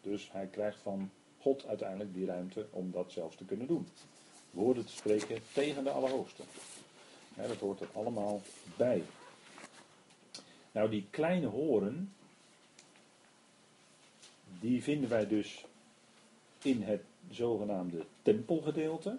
Dus 0.00 0.32
hij 0.32 0.46
krijgt 0.46 0.78
van 0.82 1.10
God 1.38 1.66
uiteindelijk 1.66 2.14
die 2.14 2.26
ruimte 2.26 2.66
om 2.70 2.90
dat 2.90 3.12
zelfs 3.12 3.36
te 3.36 3.44
kunnen 3.44 3.66
doen. 3.66 3.86
Woorden 4.50 4.86
te 4.86 4.92
spreken 4.92 5.38
tegen 5.52 5.84
de 5.84 5.90
Allerhoogste. 5.90 6.42
dat 7.34 7.56
hoort 7.56 7.80
er 7.80 7.88
allemaal 7.92 8.42
bij. 8.76 9.02
Nou, 10.72 10.90
die 10.90 11.06
kleine 11.10 11.46
horen, 11.46 12.12
die 14.60 14.82
vinden 14.82 15.10
wij 15.10 15.26
dus 15.26 15.64
in 16.62 16.82
het 16.82 17.02
zogenaamde 17.30 18.04
tempelgedeelte. 18.22 19.18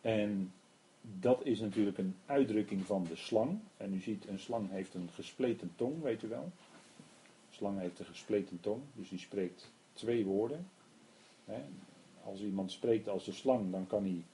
En 0.00 0.52
dat 1.00 1.44
is 1.44 1.60
natuurlijk 1.60 1.98
een 1.98 2.16
uitdrukking 2.26 2.86
van 2.86 3.04
de 3.04 3.16
slang. 3.16 3.60
En 3.76 3.94
u 3.94 4.00
ziet, 4.00 4.28
een 4.28 4.38
slang 4.38 4.70
heeft 4.70 4.94
een 4.94 5.08
gespleten 5.14 5.72
tong, 5.76 6.02
weet 6.02 6.22
u 6.22 6.28
wel 6.28 6.52
slang 7.60 7.78
heeft 7.78 7.98
een 7.98 8.04
gespleten 8.04 8.60
tong, 8.60 8.82
dus 8.94 9.08
die 9.08 9.18
spreekt 9.18 9.70
twee 9.92 10.24
woorden. 10.24 10.66
Als 12.30 12.40
iemand 12.40 12.72
spreekt 12.72 13.08
als 13.08 13.24
de 13.24 13.32
slang, 13.32 13.72
dan 13.72 13.86
kan 13.86 14.02
hij 14.02 14.24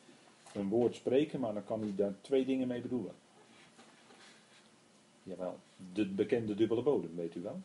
een 0.55 0.69
woord 0.69 0.95
spreken, 0.95 1.41
maar 1.41 1.55
dan 1.55 1.65
kan 1.65 1.81
hij 1.81 1.95
daar 1.95 2.15
twee 2.21 2.45
dingen 2.45 2.69
mee 2.69 2.81
bedoelen. 2.81 3.15
Jawel, 5.23 5.59
de 5.93 6.07
bekende 6.07 6.55
dubbele 6.55 6.83
bodem, 6.83 7.17
weet 7.17 7.35
u 7.35 7.41
wel. 7.41 7.61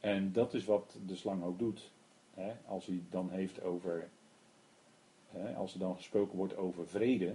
En 0.00 0.32
dat 0.32 0.54
is 0.54 0.64
wat 0.64 0.96
de 1.06 1.16
slang 1.16 1.44
ook 1.44 1.58
doet. 1.58 1.90
Als 2.66 2.86
hij 2.86 3.02
dan 3.10 3.30
heeft 3.30 3.62
over, 3.62 4.08
als 5.56 5.72
er 5.72 5.78
dan 5.78 5.96
gesproken 5.96 6.38
wordt 6.38 6.56
over 6.56 6.88
vrede, 6.88 7.34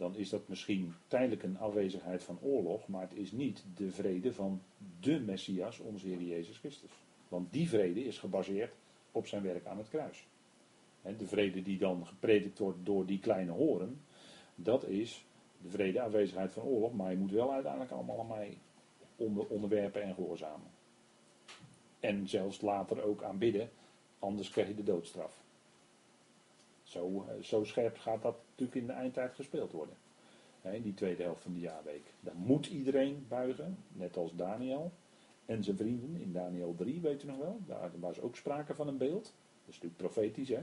dan 0.00 0.16
is 0.16 0.28
dat 0.28 0.48
misschien 0.48 0.94
tijdelijk 1.06 1.42
een 1.42 1.58
afwezigheid 1.58 2.22
van 2.22 2.38
oorlog, 2.40 2.88
maar 2.88 3.00
het 3.00 3.14
is 3.14 3.32
niet 3.32 3.64
de 3.74 3.90
vrede 3.90 4.32
van 4.32 4.62
de 5.00 5.20
Messias, 5.20 5.78
onze 5.78 6.06
Heer 6.06 6.22
Jezus 6.22 6.58
Christus. 6.58 6.90
Want 7.28 7.52
die 7.52 7.68
vrede 7.68 8.04
is 8.04 8.18
gebaseerd 8.18 8.72
op 9.12 9.26
zijn 9.26 9.42
werk 9.42 9.66
aan 9.66 9.78
het 9.78 9.88
kruis. 9.88 10.26
De 11.02 11.26
vrede 11.26 11.62
die 11.62 11.78
dan 11.78 12.06
gepredikt 12.06 12.58
wordt 12.58 12.78
door 12.82 13.06
die 13.06 13.18
kleine 13.18 13.52
horen, 13.52 14.00
dat 14.54 14.84
is 14.84 15.24
de 15.62 15.70
vrede, 15.70 16.00
afwezigheid 16.00 16.52
van 16.52 16.62
oorlog, 16.62 16.92
maar 16.92 17.10
je 17.10 17.18
moet 17.18 17.30
wel 17.30 17.52
uiteindelijk 17.52 17.92
allemaal 17.92 18.20
aan 18.20 18.26
mij 18.26 18.58
onder, 19.16 19.46
onderwerpen 19.46 20.02
en 20.02 20.14
gehoorzamen. 20.14 20.70
En 22.00 22.28
zelfs 22.28 22.60
later 22.60 23.02
ook 23.02 23.22
aanbidden, 23.22 23.70
anders 24.18 24.50
krijg 24.50 24.68
je 24.68 24.74
de 24.74 24.82
doodstraf. 24.82 25.42
Zo, 26.82 27.26
eh, 27.28 27.42
zo 27.42 27.64
scherp 27.64 27.98
gaat 27.98 28.22
dat 28.22 28.36
in 28.68 28.86
de 28.86 28.92
eindtijd 28.92 29.34
gespeeld 29.34 29.72
worden. 29.72 29.94
In 30.62 30.82
die 30.82 30.94
tweede 30.94 31.22
helft 31.22 31.42
van 31.42 31.52
de 31.52 31.60
jaarweek. 31.60 32.14
Dan 32.20 32.36
moet 32.36 32.66
iedereen 32.66 33.24
buigen, 33.28 33.78
net 33.92 34.16
als 34.16 34.34
Daniel 34.36 34.92
en 35.46 35.64
zijn 35.64 35.76
vrienden 35.76 36.20
in 36.20 36.32
Daniel 36.32 36.74
3, 36.76 37.00
weet 37.00 37.22
u 37.22 37.26
nog 37.26 37.38
wel. 37.38 37.60
Daar 37.66 37.90
was 38.00 38.20
ook 38.20 38.36
sprake 38.36 38.74
van 38.74 38.88
een 38.88 38.96
beeld. 38.96 39.22
Dat 39.24 39.74
is 39.74 39.80
natuurlijk 39.80 39.96
profetisch, 39.96 40.48
hè. 40.48 40.54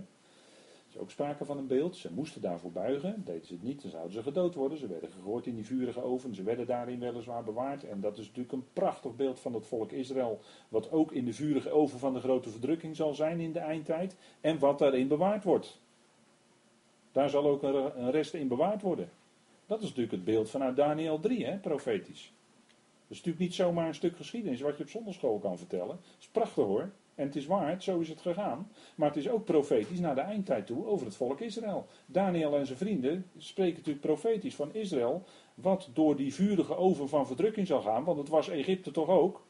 Er 0.88 0.94
is 0.96 1.00
ook 1.00 1.12
sprake 1.12 1.46
van 1.46 1.58
een 1.58 1.68
beeld. 1.68 1.96
Ze 1.96 2.14
moesten 2.14 2.42
daarvoor 2.42 2.72
buigen. 2.72 3.22
Deden 3.26 3.46
ze 3.46 3.54
het 3.54 3.64
niet, 3.64 3.82
dan 3.82 3.92
zouden 3.92 4.14
ze 4.14 4.24
gedood 4.24 4.56
worden. 4.56 4.78
Ze 4.78 4.88
werden 4.88 5.12
gegooid 5.12 5.46
in 5.46 5.56
die 5.56 5.66
vurige 5.66 6.02
oven. 6.02 6.36
Ze 6.36 6.44
werden 6.44 6.66
daarin 6.66 7.00
weliswaar 7.00 7.44
bewaard. 7.44 7.84
En 7.84 8.02
dat 8.02 8.18
is 8.18 8.26
natuurlijk 8.26 8.54
een 8.54 8.66
prachtig 8.74 9.16
beeld 9.16 9.40
van 9.40 9.54
het 9.54 9.68
volk 9.68 9.92
Israël. 9.92 10.40
Wat 10.70 10.92
ook 10.92 11.12
in 11.12 11.26
de 11.26 11.34
vurige 11.34 11.70
oven 11.70 12.00
van 12.00 12.14
de 12.14 12.20
grote 12.20 12.50
verdrukking 12.50 12.96
zal 12.96 13.14
zijn 13.14 13.40
in 13.40 13.52
de 13.52 13.60
eindtijd. 13.60 14.16
En 14.42 14.60
wat 14.60 14.80
daarin 14.80 15.08
bewaard 15.08 15.44
wordt. 15.44 15.80
Daar 17.18 17.30
zal 17.30 17.46
ook 17.46 17.64
een 17.64 18.12
rest 18.12 18.34
in 18.34 18.48
bewaard 18.48 18.82
worden. 18.82 19.10
Dat 19.66 19.78
is 19.80 19.88
natuurlijk 19.88 20.12
het 20.12 20.24
beeld 20.24 20.50
vanuit 20.50 20.76
Daniel 20.76 21.20
3, 21.20 21.46
hè, 21.46 21.58
profetisch. 21.58 22.34
Dat 22.68 23.10
is 23.10 23.18
natuurlijk 23.18 23.40
niet 23.40 23.54
zomaar 23.54 23.88
een 23.88 23.96
stuk 23.96 24.16
geschiedenis 24.16 24.62
wat 24.62 24.78
je 24.78 24.84
op 24.84 24.90
zondagschool 24.90 25.40
kan 25.40 25.58
vertellen. 25.58 25.88
Dat 25.88 26.20
is 26.20 26.28
prachtig 26.28 26.64
hoor. 26.64 26.90
En 27.16 27.26
het 27.26 27.36
is 27.36 27.46
waar, 27.46 27.82
zo 27.82 28.00
is 28.00 28.10
het 28.10 28.22
gegaan. 28.22 28.72
Maar 28.96 29.08
het 29.08 29.18
is 29.18 29.30
ook 29.30 29.46
profetisch 29.46 30.00
naar 30.00 30.16
de 30.16 30.22
eindtijd 30.22 30.68
toe 30.68 30.86
over 30.86 31.06
het 31.06 31.16
volk 31.16 31.40
Israël. 31.40 31.86
Daniel 32.06 32.58
en 32.58 32.66
zijn 32.66 32.78
vrienden 32.78 33.26
spreken 33.38 33.76
natuurlijk 33.76 34.06
profetisch 34.06 34.56
van 34.56 34.74
Israël. 34.74 35.24
Wat 35.54 35.90
door 35.94 36.16
die 36.16 36.34
vurige 36.34 36.76
oven 36.76 37.10
van 37.10 37.28
verdrukking 37.28 37.68
zal 37.68 37.82
gaan. 37.82 38.04
Want 38.04 38.18
het 38.18 38.30
was 38.30 38.50
Egypte 38.50 38.92
toch 38.92 39.10
ook. 39.10 39.47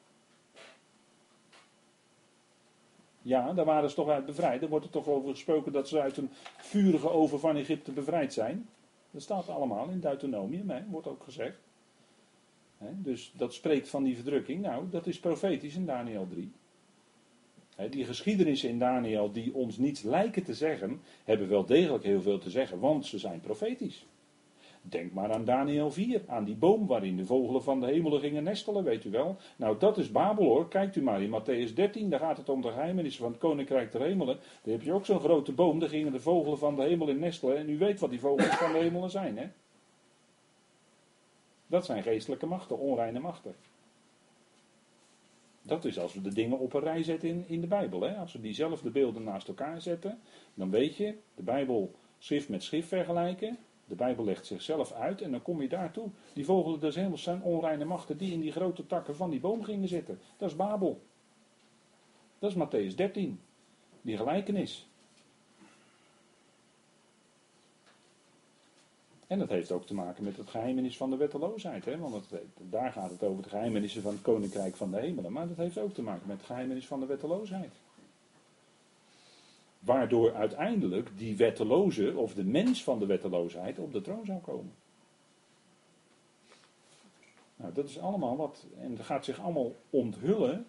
Ja, 3.27 3.53
daar 3.53 3.65
waren 3.65 3.89
ze 3.89 3.95
toch 3.95 4.09
uit 4.09 4.25
bevrijd. 4.25 4.61
Er 4.61 4.69
wordt 4.69 4.85
er 4.85 4.91
toch 4.91 5.07
over 5.07 5.29
gesproken 5.29 5.71
dat 5.71 5.87
ze 5.87 6.01
uit 6.01 6.17
een 6.17 6.29
vurige 6.57 7.09
oven 7.09 7.39
van 7.39 7.55
Egypte 7.55 7.91
bevrijd 7.91 8.33
zijn. 8.33 8.69
Dat 9.11 9.21
staat 9.21 9.49
allemaal 9.49 9.89
in 9.89 9.99
Deuteronomium, 9.99 10.69
hè, 10.69 10.85
wordt 10.89 11.07
ook 11.07 11.23
gezegd. 11.23 11.57
dus 12.79 13.31
dat 13.35 13.53
spreekt 13.53 13.89
van 13.89 14.03
die 14.03 14.15
verdrukking. 14.15 14.61
Nou, 14.61 14.89
dat 14.89 15.07
is 15.07 15.19
profetisch 15.19 15.75
in 15.75 15.85
Daniel 15.85 16.27
3. 16.27 16.51
die 17.89 18.05
geschiedenissen 18.05 18.69
in 18.69 18.79
Daniel 18.79 19.31
die 19.31 19.53
ons 19.53 19.77
niets 19.77 20.01
lijken 20.01 20.43
te 20.43 20.53
zeggen, 20.53 21.01
hebben 21.23 21.47
wel 21.49 21.65
degelijk 21.65 22.03
heel 22.03 22.21
veel 22.21 22.39
te 22.39 22.49
zeggen, 22.49 22.79
want 22.79 23.05
ze 23.05 23.19
zijn 23.19 23.39
profetisch. 23.39 24.05
Denk 24.89 25.13
maar 25.13 25.33
aan 25.33 25.45
Daniel 25.45 25.91
4, 25.91 26.21
aan 26.27 26.43
die 26.43 26.55
boom 26.55 26.87
waarin 26.87 27.17
de 27.17 27.25
vogelen 27.25 27.63
van 27.63 27.79
de 27.79 27.85
hemelen 27.85 28.19
gingen 28.19 28.43
nestelen, 28.43 28.83
weet 28.83 29.05
u 29.05 29.09
wel. 29.09 29.37
Nou, 29.55 29.77
dat 29.79 29.97
is 29.97 30.11
Babel 30.11 30.45
hoor. 30.45 30.67
Kijkt 30.67 30.95
u 30.95 31.01
maar 31.01 31.21
in 31.21 31.41
Matthäus 31.41 31.73
13, 31.73 32.09
daar 32.09 32.19
gaat 32.19 32.37
het 32.37 32.49
om 32.49 32.61
de 32.61 32.71
geheimenissen 32.71 33.21
van 33.21 33.31
het 33.31 33.39
koninkrijk 33.39 33.91
der 33.91 34.01
hemelen. 34.01 34.39
Daar 34.63 34.73
heb 34.73 34.81
je 34.81 34.93
ook 34.93 35.05
zo'n 35.05 35.19
grote 35.19 35.51
boom, 35.51 35.79
daar 35.79 35.89
gingen 35.89 36.11
de 36.11 36.19
vogelen 36.19 36.57
van 36.57 36.75
de 36.75 36.83
hemel 36.83 37.07
in 37.07 37.19
nestelen. 37.19 37.57
En 37.57 37.69
u 37.69 37.77
weet 37.77 37.99
wat 37.99 38.09
die 38.09 38.19
vogels 38.19 38.55
van 38.55 38.71
de 38.71 38.77
hemelen 38.77 39.09
zijn, 39.09 39.37
hè? 39.37 39.47
Dat 41.67 41.85
zijn 41.85 42.03
geestelijke 42.03 42.45
machten, 42.45 42.79
onreine 42.79 43.19
machten. 43.19 43.55
Dat 45.61 45.85
is 45.85 45.99
als 45.99 46.13
we 46.13 46.21
de 46.21 46.33
dingen 46.33 46.59
op 46.59 46.73
een 46.73 46.81
rij 46.81 47.03
zetten 47.03 47.29
in, 47.29 47.43
in 47.47 47.61
de 47.61 47.67
Bijbel. 47.67 48.01
Hè? 48.01 48.15
Als 48.15 48.33
we 48.33 48.41
diezelfde 48.41 48.89
beelden 48.89 49.23
naast 49.23 49.47
elkaar 49.47 49.81
zetten, 49.81 50.19
dan 50.53 50.69
weet 50.69 50.95
je, 50.95 51.15
de 51.35 51.43
Bijbel 51.43 51.91
schrift 52.19 52.49
met 52.49 52.63
schrift 52.63 52.87
vergelijken. 52.87 53.57
De 53.87 53.95
Bijbel 53.95 54.25
legt 54.25 54.45
zichzelf 54.45 54.91
uit 54.91 55.21
en 55.21 55.31
dan 55.31 55.41
kom 55.41 55.61
je 55.61 55.69
daartoe. 55.69 56.09
Die 56.33 56.45
vogelen 56.45 56.79
des 56.79 56.95
hemels 56.95 57.23
zijn 57.23 57.41
onreine 57.41 57.85
machten 57.85 58.17
die 58.17 58.33
in 58.33 58.39
die 58.39 58.51
grote 58.51 58.85
takken 58.85 59.15
van 59.15 59.29
die 59.29 59.39
boom 59.39 59.63
gingen 59.63 59.87
zitten. 59.87 60.19
Dat 60.37 60.49
is 60.49 60.55
Babel. 60.55 61.01
Dat 62.39 62.55
is 62.55 62.55
Matthäus 62.55 62.95
13. 62.95 63.39
Die 64.01 64.17
gelijkenis. 64.17 64.87
En 69.27 69.39
dat 69.39 69.49
heeft 69.49 69.71
ook 69.71 69.85
te 69.85 69.93
maken 69.93 70.23
met 70.23 70.37
het 70.37 70.49
geheimenis 70.49 70.97
van 70.97 71.09
de 71.09 71.17
wetteloosheid. 71.17 71.85
Hè? 71.85 71.97
Want 71.97 72.29
daar 72.57 72.91
gaat 72.91 73.09
het 73.09 73.23
over 73.23 73.43
de 73.43 73.49
geheimenissen 73.49 74.01
van 74.01 74.11
het 74.11 74.21
koninkrijk 74.21 74.75
van 74.75 74.91
de 74.91 74.99
hemelen. 74.99 75.31
Maar 75.31 75.47
dat 75.47 75.57
heeft 75.57 75.77
ook 75.77 75.93
te 75.93 76.01
maken 76.01 76.27
met 76.27 76.37
het 76.37 76.45
geheimenis 76.45 76.87
van 76.87 76.99
de 76.99 77.05
wetteloosheid. 77.05 77.73
Waardoor 79.87 80.33
uiteindelijk 80.33 81.09
die 81.17 81.37
wetteloze, 81.37 82.17
of 82.17 82.33
de 82.33 82.43
mens 82.43 82.83
van 82.83 82.99
de 82.99 83.05
wetteloosheid, 83.05 83.79
op 83.79 83.93
de 83.93 84.01
troon 84.01 84.25
zou 84.25 84.39
komen. 84.39 84.73
Nou, 87.55 87.73
dat 87.73 87.89
is 87.89 87.99
allemaal 87.99 88.37
wat. 88.37 88.65
En 88.79 88.95
dat 88.95 89.05
gaat 89.05 89.25
zich 89.25 89.39
allemaal 89.39 89.75
onthullen. 89.89 90.65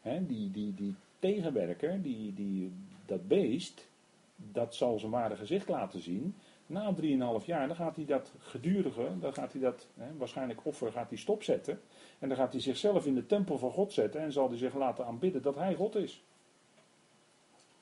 Hè, 0.00 0.26
die, 0.26 0.50
die, 0.50 0.74
die 0.74 0.94
tegenwerker, 1.18 2.02
die, 2.02 2.34
die, 2.34 2.72
dat 3.06 3.28
beest, 3.28 3.88
dat 4.36 4.74
zal 4.74 4.98
zijn 4.98 5.12
ware 5.12 5.36
gezicht 5.36 5.68
laten 5.68 6.00
zien. 6.00 6.34
Na 6.66 6.94
3,5 7.40 7.44
jaar, 7.44 7.66
dan 7.66 7.76
gaat 7.76 7.96
hij 7.96 8.04
dat 8.04 8.32
gedurige, 8.38 9.08
dan 9.20 9.34
gaat 9.34 9.52
hij 9.52 9.60
dat, 9.60 9.86
hè, 9.94 10.16
waarschijnlijk 10.16 10.60
offer, 10.62 10.92
gaat 10.92 11.08
hij 11.08 11.18
stopzetten. 11.18 11.80
En 12.18 12.28
dan 12.28 12.36
gaat 12.36 12.52
hij 12.52 12.60
zichzelf 12.60 13.06
in 13.06 13.14
de 13.14 13.26
tempel 13.26 13.58
van 13.58 13.70
God 13.70 13.92
zetten 13.92 14.20
en 14.20 14.32
zal 14.32 14.48
hij 14.48 14.58
zich 14.58 14.74
laten 14.74 15.06
aanbidden 15.06 15.42
dat 15.42 15.54
hij 15.54 15.74
God 15.74 15.94
is. 15.94 16.22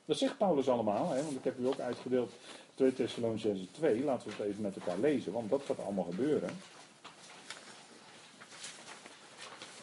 Dat 0.07 0.19
zegt 0.19 0.39
Paulus 0.39 0.69
allemaal, 0.69 1.11
hè, 1.11 1.23
want 1.23 1.37
ik 1.37 1.45
heb 1.45 1.59
u 1.59 1.67
ook 1.67 1.79
uitgedeeld 1.79 2.33
2 2.75 2.93
Thessalonians 2.93 3.69
2. 3.71 4.05
Laten 4.05 4.29
we 4.29 4.35
het 4.37 4.47
even 4.47 4.63
met 4.63 4.77
elkaar 4.77 4.99
lezen, 4.99 5.33
want 5.33 5.51
dat 5.51 5.63
gaat 5.67 5.81
allemaal 5.81 6.05
gebeuren. 6.05 6.51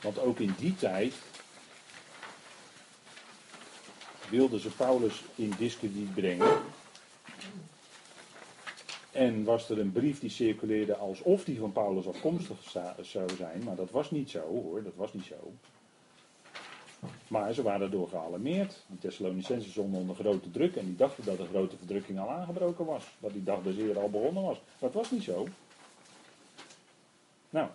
Want 0.02 0.20
ook 0.20 0.40
in 0.40 0.54
die 0.58 0.76
tijd 0.76 1.14
wilden 4.30 4.60
ze 4.60 4.70
Paulus 4.70 5.24
in 5.36 5.54
discrediet 5.58 6.14
brengen. 6.14 6.62
En 9.12 9.44
was 9.44 9.70
er 9.70 9.80
een 9.80 9.92
brief 9.92 10.20
die 10.20 10.30
circuleerde 10.30 10.96
alsof 10.96 11.44
die 11.44 11.60
van 11.60 11.72
Paulus 11.72 12.08
afkomstig 12.08 12.58
zou 13.02 13.30
zijn, 13.38 13.64
maar 13.64 13.76
dat 13.76 13.92
was 13.92 14.12
niet 14.12 14.30
zo 14.30 14.40
hoor, 14.40 14.84
dat 14.84 14.96
was 14.96 15.14
niet 15.14 15.26
zo. 15.26 15.54
Maar 17.34 17.54
ze 17.54 17.62
waren 17.62 17.92
door 17.92 18.08
gealarmeerd. 18.08 18.84
De 18.88 18.98
Thessalonicenzen 18.98 19.72
stonden 19.72 20.00
onder 20.00 20.16
grote 20.16 20.52
druk 20.52 20.76
en 20.76 20.86
die 20.86 20.96
dachten 20.96 21.26
dat 21.26 21.38
de 21.38 21.46
grote 21.46 21.78
verdrukking 21.78 22.20
al 22.20 22.30
aangebroken 22.30 22.86
was. 22.86 23.06
Dat 23.20 23.34
die 23.34 23.44
dag 23.44 23.62
de 23.62 23.74
zeer 23.74 24.00
al 24.00 24.10
begonnen 24.10 24.44
was. 24.44 24.62
Dat 24.80 24.94
was 24.94 25.12
niet 25.12 25.24
zo. 25.24 25.48
Nou, 27.50 27.68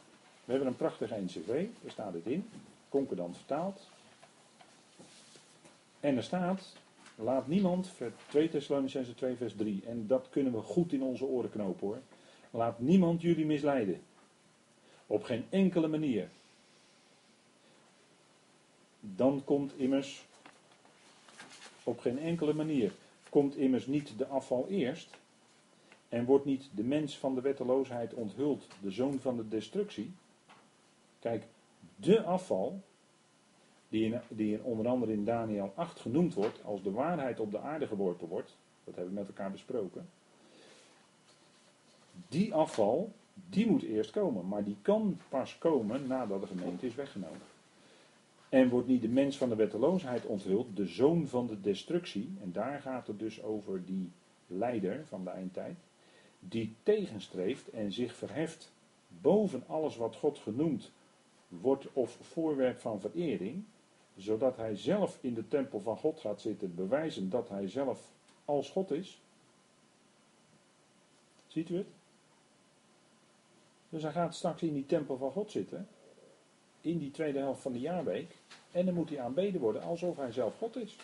we 0.44 0.50
hebben 0.50 0.68
een 0.68 0.76
prachtige 0.76 1.20
NCV, 1.20 1.66
daar 1.82 1.90
staat 1.90 2.12
dit 2.12 2.26
in. 2.26 2.48
Concordant 2.88 3.36
vertaald. 3.36 3.88
En 6.00 6.16
er 6.16 6.22
staat, 6.22 6.76
laat 7.14 7.46
niemand, 7.46 7.92
2 8.28 8.48
Thessalonicenzen 8.48 9.14
2 9.14 9.36
vers 9.36 9.54
3, 9.56 9.82
en 9.86 10.06
dat 10.06 10.26
kunnen 10.30 10.52
we 10.52 10.60
goed 10.60 10.92
in 10.92 11.02
onze 11.02 11.24
oren 11.24 11.50
knopen 11.50 11.86
hoor. 11.86 12.00
Laat 12.50 12.80
niemand 12.80 13.20
jullie 13.20 13.46
misleiden. 13.46 14.00
Op 15.06 15.22
geen 15.22 15.44
enkele 15.50 15.88
manier 15.88 16.28
dan 19.16 19.42
komt 19.44 19.78
immers 19.78 20.26
op 21.84 22.00
geen 22.00 22.18
enkele 22.18 22.52
manier 22.52 22.92
komt 23.28 23.56
immers 23.56 23.86
niet 23.86 24.18
de 24.18 24.26
afval 24.26 24.66
eerst 24.68 25.16
en 26.08 26.24
wordt 26.24 26.44
niet 26.44 26.68
de 26.74 26.82
mens 26.82 27.18
van 27.18 27.34
de 27.34 27.40
wetteloosheid 27.40 28.14
onthuld, 28.14 28.66
de 28.82 28.90
zoon 28.90 29.18
van 29.20 29.36
de 29.36 29.48
destructie. 29.48 30.12
Kijk, 31.18 31.44
de 31.96 32.22
afval, 32.22 32.80
die, 33.88 34.04
in, 34.04 34.20
die 34.28 34.52
in 34.52 34.62
onder 34.62 34.88
andere 34.88 35.12
in 35.12 35.24
Daniel 35.24 35.72
8 35.74 36.00
genoemd 36.00 36.34
wordt, 36.34 36.64
als 36.64 36.82
de 36.82 36.90
waarheid 36.90 37.40
op 37.40 37.50
de 37.50 37.58
aarde 37.58 37.86
geworpen 37.86 38.28
wordt, 38.28 38.56
dat 38.84 38.94
hebben 38.94 39.14
we 39.14 39.20
met 39.20 39.28
elkaar 39.28 39.50
besproken. 39.50 40.08
Die 42.28 42.54
afval, 42.54 43.12
die 43.34 43.66
moet 43.66 43.82
eerst 43.82 44.10
komen, 44.10 44.48
maar 44.48 44.64
die 44.64 44.76
kan 44.82 45.18
pas 45.28 45.58
komen 45.58 46.06
nadat 46.06 46.40
de 46.40 46.46
gemeente 46.46 46.86
is 46.86 46.94
weggenomen. 46.94 47.40
En 48.48 48.68
wordt 48.68 48.86
niet 48.86 49.02
de 49.02 49.08
mens 49.08 49.36
van 49.36 49.48
de 49.48 49.54
wetteloosheid 49.54 50.26
onthuld, 50.26 50.76
de 50.76 50.86
zoon 50.86 51.26
van 51.26 51.46
de 51.46 51.60
destructie. 51.60 52.36
En 52.40 52.52
daar 52.52 52.80
gaat 52.80 53.06
het 53.06 53.18
dus 53.18 53.42
over 53.42 53.84
die 53.84 54.10
leider 54.46 55.06
van 55.06 55.24
de 55.24 55.30
eindtijd. 55.30 55.76
Die 56.40 56.74
tegenstreeft 56.82 57.70
en 57.70 57.92
zich 57.92 58.14
verheft 58.14 58.72
boven 59.08 59.62
alles 59.66 59.96
wat 59.96 60.16
God 60.16 60.38
genoemd 60.38 60.90
wordt 61.48 61.92
of 61.92 62.18
voorwerp 62.20 62.80
van 62.80 63.00
verering. 63.00 63.64
Zodat 64.16 64.56
hij 64.56 64.76
zelf 64.76 65.18
in 65.20 65.34
de 65.34 65.48
tempel 65.48 65.80
van 65.80 65.96
God 65.96 66.20
gaat 66.20 66.40
zitten, 66.40 66.74
bewijzen 66.74 67.30
dat 67.30 67.48
hij 67.48 67.68
zelf 67.68 68.12
als 68.44 68.70
God 68.70 68.90
is. 68.90 69.20
Ziet 71.46 71.68
u 71.68 71.76
het? 71.76 71.86
Dus 73.88 74.02
hij 74.02 74.12
gaat 74.12 74.34
straks 74.34 74.62
in 74.62 74.72
die 74.72 74.86
tempel 74.86 75.16
van 75.16 75.30
God 75.30 75.50
zitten 75.50 75.88
in 76.80 76.98
die 76.98 77.10
tweede 77.10 77.38
helft 77.38 77.62
van 77.62 77.72
de 77.72 77.80
jaarweek. 77.80 78.36
En 78.72 78.84
dan 78.84 78.94
moet 78.94 79.08
hij 79.08 79.20
aanbeden 79.20 79.60
worden 79.60 79.82
alsof 79.82 80.16
hij 80.16 80.32
zelf 80.32 80.58
God 80.58 80.76
is. 80.76 80.96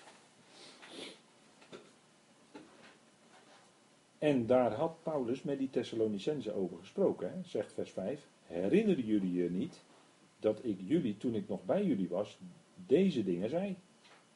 En 4.19 4.47
daar 4.47 4.73
had 4.73 5.03
Paulus 5.03 5.43
met 5.43 5.59
die 5.59 5.71
Thessalonicenzen 5.71 6.55
over 6.55 6.79
gesproken, 6.79 7.31
hè? 7.31 7.49
zegt 7.49 7.73
vers 7.73 7.91
5. 7.91 8.27
Herinneren 8.47 9.05
jullie 9.05 9.33
je 9.43 9.51
niet 9.51 9.83
dat 10.39 10.65
ik 10.65 10.79
jullie, 10.81 11.17
toen 11.17 11.35
ik 11.35 11.49
nog 11.49 11.65
bij 11.65 11.85
jullie 11.85 12.09
was, 12.09 12.39
deze 12.75 13.25
dingen 13.25 13.51
zei. 13.51 13.77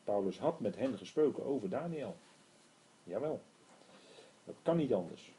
Paulus 0.05 0.38
had 0.38 0.61
met 0.61 0.77
hen 0.77 0.98
gesproken 0.98 1.44
over 1.44 1.68
Daniel. 1.68 2.16
Jawel. 3.05 3.40
Dat 4.44 4.55
kan 4.62 4.77
niet 4.77 4.92
anders. 4.92 5.33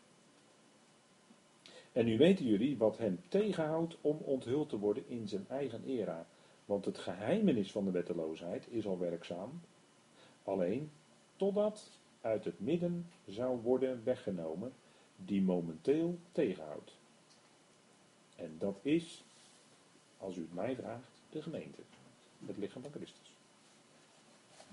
En 1.99 2.05
nu 2.05 2.17
weten 2.17 2.45
jullie 2.45 2.77
wat 2.77 2.97
hem 2.97 3.19
tegenhoudt 3.27 3.97
om 4.01 4.17
onthuld 4.17 4.69
te 4.69 4.79
worden 4.79 5.03
in 5.07 5.27
zijn 5.27 5.45
eigen 5.49 5.83
era. 5.85 6.27
Want 6.65 6.85
het 6.85 6.97
geheimenis 6.97 7.71
van 7.71 7.85
de 7.85 7.91
wetteloosheid 7.91 8.67
is 8.69 8.85
al 8.85 8.99
werkzaam. 8.99 9.61
Alleen 10.43 10.91
totdat 11.35 11.99
uit 12.21 12.45
het 12.45 12.59
midden 12.59 13.07
zou 13.25 13.61
worden 13.61 14.03
weggenomen 14.03 14.73
die 15.15 15.41
momenteel 15.41 16.19
tegenhoudt. 16.31 16.97
En 18.35 18.55
dat 18.57 18.79
is, 18.81 19.23
als 20.17 20.35
u 20.35 20.41
het 20.41 20.53
mij 20.53 20.75
vraagt, 20.75 21.21
de 21.29 21.41
gemeente. 21.41 21.81
Het 22.45 22.57
lichaam 22.57 22.81
van 22.81 22.91
Christus. 22.91 23.33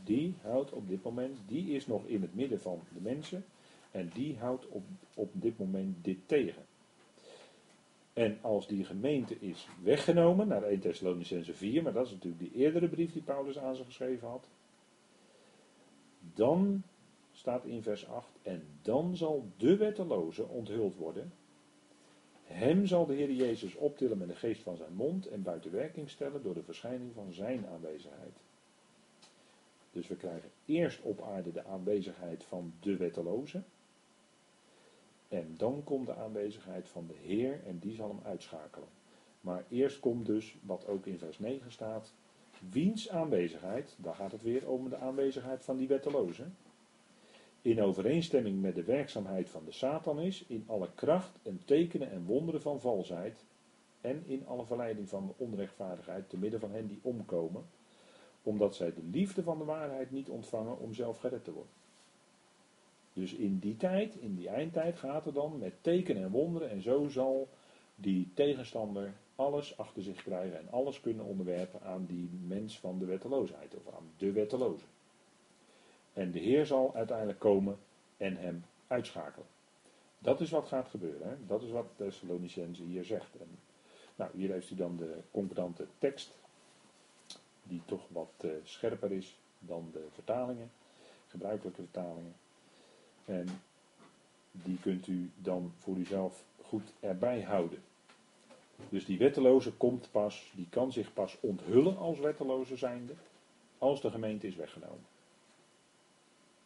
Die 0.04 0.34
houdt 0.42 0.72
op 0.72 0.88
dit 0.88 1.02
moment, 1.02 1.38
die 1.46 1.70
is 1.70 1.86
nog 1.86 2.06
in 2.06 2.22
het 2.22 2.34
midden 2.34 2.60
van 2.60 2.80
de 2.94 3.00
mensen. 3.00 3.44
En 3.90 4.10
die 4.14 4.38
houdt 4.38 4.68
op, 4.68 4.84
op 5.14 5.30
dit 5.32 5.58
moment 5.58 6.04
dit 6.04 6.18
tegen. 6.26 6.62
En 8.16 8.38
als 8.40 8.66
die 8.66 8.84
gemeente 8.84 9.36
is 9.40 9.68
weggenomen 9.82 10.48
naar 10.48 10.62
1 10.62 10.80
Thessalonicense 10.80 11.54
4, 11.54 11.82
maar 11.82 11.92
dat 11.92 12.06
is 12.06 12.12
natuurlijk 12.12 12.42
die 12.42 12.52
eerdere 12.54 12.88
brief 12.88 13.12
die 13.12 13.22
Paulus 13.22 13.58
aan 13.58 13.76
ze 13.76 13.84
geschreven 13.84 14.28
had. 14.28 14.48
Dan 16.34 16.82
staat 17.32 17.64
in 17.64 17.82
vers 17.82 18.08
8, 18.08 18.28
en 18.42 18.62
dan 18.82 19.16
zal 19.16 19.48
de 19.56 19.76
wetteloze 19.76 20.46
onthuld 20.46 20.96
worden. 20.96 21.32
Hem 22.42 22.86
zal 22.86 23.06
de 23.06 23.14
Heer 23.14 23.32
Jezus 23.32 23.74
optillen 23.74 24.18
met 24.18 24.28
de 24.28 24.34
geest 24.34 24.62
van 24.62 24.76
zijn 24.76 24.94
mond 24.94 25.26
en 25.26 25.42
buiten 25.42 25.72
werking 25.72 26.10
stellen 26.10 26.42
door 26.42 26.54
de 26.54 26.62
verschijning 26.62 27.12
van 27.14 27.32
zijn 27.32 27.66
aanwezigheid. 27.66 28.42
Dus 29.92 30.06
we 30.06 30.16
krijgen 30.16 30.50
eerst 30.64 31.02
op 31.02 31.22
aarde 31.22 31.52
de 31.52 31.64
aanwezigheid 31.64 32.44
van 32.44 32.72
de 32.80 32.96
wetteloze. 32.96 33.62
En 35.28 35.54
dan 35.56 35.84
komt 35.84 36.06
de 36.06 36.14
aanwezigheid 36.14 36.88
van 36.88 37.06
de 37.06 37.14
Heer 37.22 37.60
en 37.66 37.78
die 37.78 37.94
zal 37.94 38.08
hem 38.08 38.20
uitschakelen. 38.22 38.88
Maar 39.40 39.64
eerst 39.68 40.00
komt 40.00 40.26
dus, 40.26 40.56
wat 40.62 40.86
ook 40.86 41.06
in 41.06 41.18
vers 41.18 41.38
9 41.38 41.72
staat, 41.72 42.14
wiens 42.70 43.08
aanwezigheid, 43.10 43.96
daar 43.98 44.14
gaat 44.14 44.32
het 44.32 44.42
weer 44.42 44.68
om 44.68 44.88
de 44.88 44.96
aanwezigheid 44.96 45.64
van 45.64 45.76
die 45.76 45.88
wetteloze, 45.88 46.44
in 47.62 47.82
overeenstemming 47.82 48.60
met 48.60 48.74
de 48.74 48.84
werkzaamheid 48.84 49.50
van 49.50 49.64
de 49.64 49.72
Satan 49.72 50.20
is, 50.20 50.44
in 50.48 50.64
alle 50.66 50.88
kracht 50.94 51.38
en 51.42 51.60
tekenen 51.64 52.10
en 52.10 52.24
wonderen 52.24 52.62
van 52.62 52.80
valsheid, 52.80 53.44
en 54.00 54.22
in 54.26 54.46
alle 54.46 54.66
verleiding 54.66 55.08
van 55.08 55.34
onrechtvaardigheid 55.36 56.28
te 56.28 56.38
midden 56.38 56.60
van 56.60 56.70
hen 56.70 56.86
die 56.86 57.00
omkomen, 57.02 57.64
omdat 58.42 58.74
zij 58.74 58.92
de 58.94 59.02
liefde 59.10 59.42
van 59.42 59.58
de 59.58 59.64
waarheid 59.64 60.10
niet 60.10 60.28
ontvangen 60.28 60.78
om 60.78 60.94
zelf 60.94 61.18
gered 61.18 61.44
te 61.44 61.52
worden. 61.52 61.72
Dus 63.16 63.32
in 63.34 63.58
die 63.58 63.76
tijd, 63.76 64.14
in 64.14 64.34
die 64.34 64.48
eindtijd 64.48 64.98
gaat 64.98 65.24
het 65.24 65.34
dan 65.34 65.58
met 65.58 65.72
tekenen 65.80 66.22
en 66.22 66.30
wonderen 66.30 66.70
en 66.70 66.82
zo 66.82 67.08
zal 67.08 67.48
die 67.94 68.30
tegenstander 68.34 69.12
alles 69.36 69.78
achter 69.78 70.02
zich 70.02 70.22
krijgen 70.22 70.58
en 70.58 70.70
alles 70.70 71.00
kunnen 71.00 71.24
onderwerpen 71.24 71.82
aan 71.82 72.06
die 72.06 72.30
mens 72.46 72.78
van 72.78 72.98
de 72.98 73.04
wetteloosheid 73.04 73.74
of 73.74 73.94
aan 73.94 74.10
de 74.16 74.32
wetteloze. 74.32 74.84
En 76.12 76.30
de 76.30 76.38
Heer 76.38 76.66
zal 76.66 76.94
uiteindelijk 76.94 77.38
komen 77.38 77.78
en 78.16 78.36
hem 78.36 78.64
uitschakelen. 78.86 79.46
Dat 80.18 80.40
is 80.40 80.50
wat 80.50 80.68
gaat 80.68 80.88
gebeuren. 80.88 81.44
Dat 81.46 81.62
is 81.62 81.70
wat 81.70 81.86
Thessalonicense 81.96 82.82
hier 82.82 83.04
zegt. 83.04 83.36
En, 83.40 83.58
nou, 84.16 84.30
hier 84.34 84.52
heeft 84.52 84.70
u 84.70 84.74
dan 84.74 84.96
de 84.96 85.20
concordante 85.30 85.86
tekst, 85.98 86.38
die 87.62 87.82
toch 87.84 88.08
wat 88.08 88.32
uh, 88.40 88.50
scherper 88.62 89.12
is 89.12 89.38
dan 89.58 89.88
de 89.92 90.06
vertalingen, 90.12 90.70
gebruikelijke 91.26 91.82
vertalingen. 91.82 92.34
En 93.26 93.46
die 94.52 94.78
kunt 94.80 95.06
u 95.06 95.30
dan 95.36 95.72
voor 95.78 95.96
uzelf 95.96 96.44
goed 96.62 96.92
erbij 97.00 97.42
houden. 97.42 97.82
Dus 98.88 99.04
die 99.04 99.18
wetteloze 99.18 99.72
komt 99.72 100.08
pas, 100.10 100.52
die 100.54 100.66
kan 100.70 100.92
zich 100.92 101.12
pas 101.12 101.36
onthullen 101.40 101.96
als 101.96 102.18
wetteloze 102.18 102.76
zijnde, 102.76 103.14
als 103.78 104.00
de 104.00 104.10
gemeente 104.10 104.46
is 104.46 104.56
weggenomen. 104.56 105.04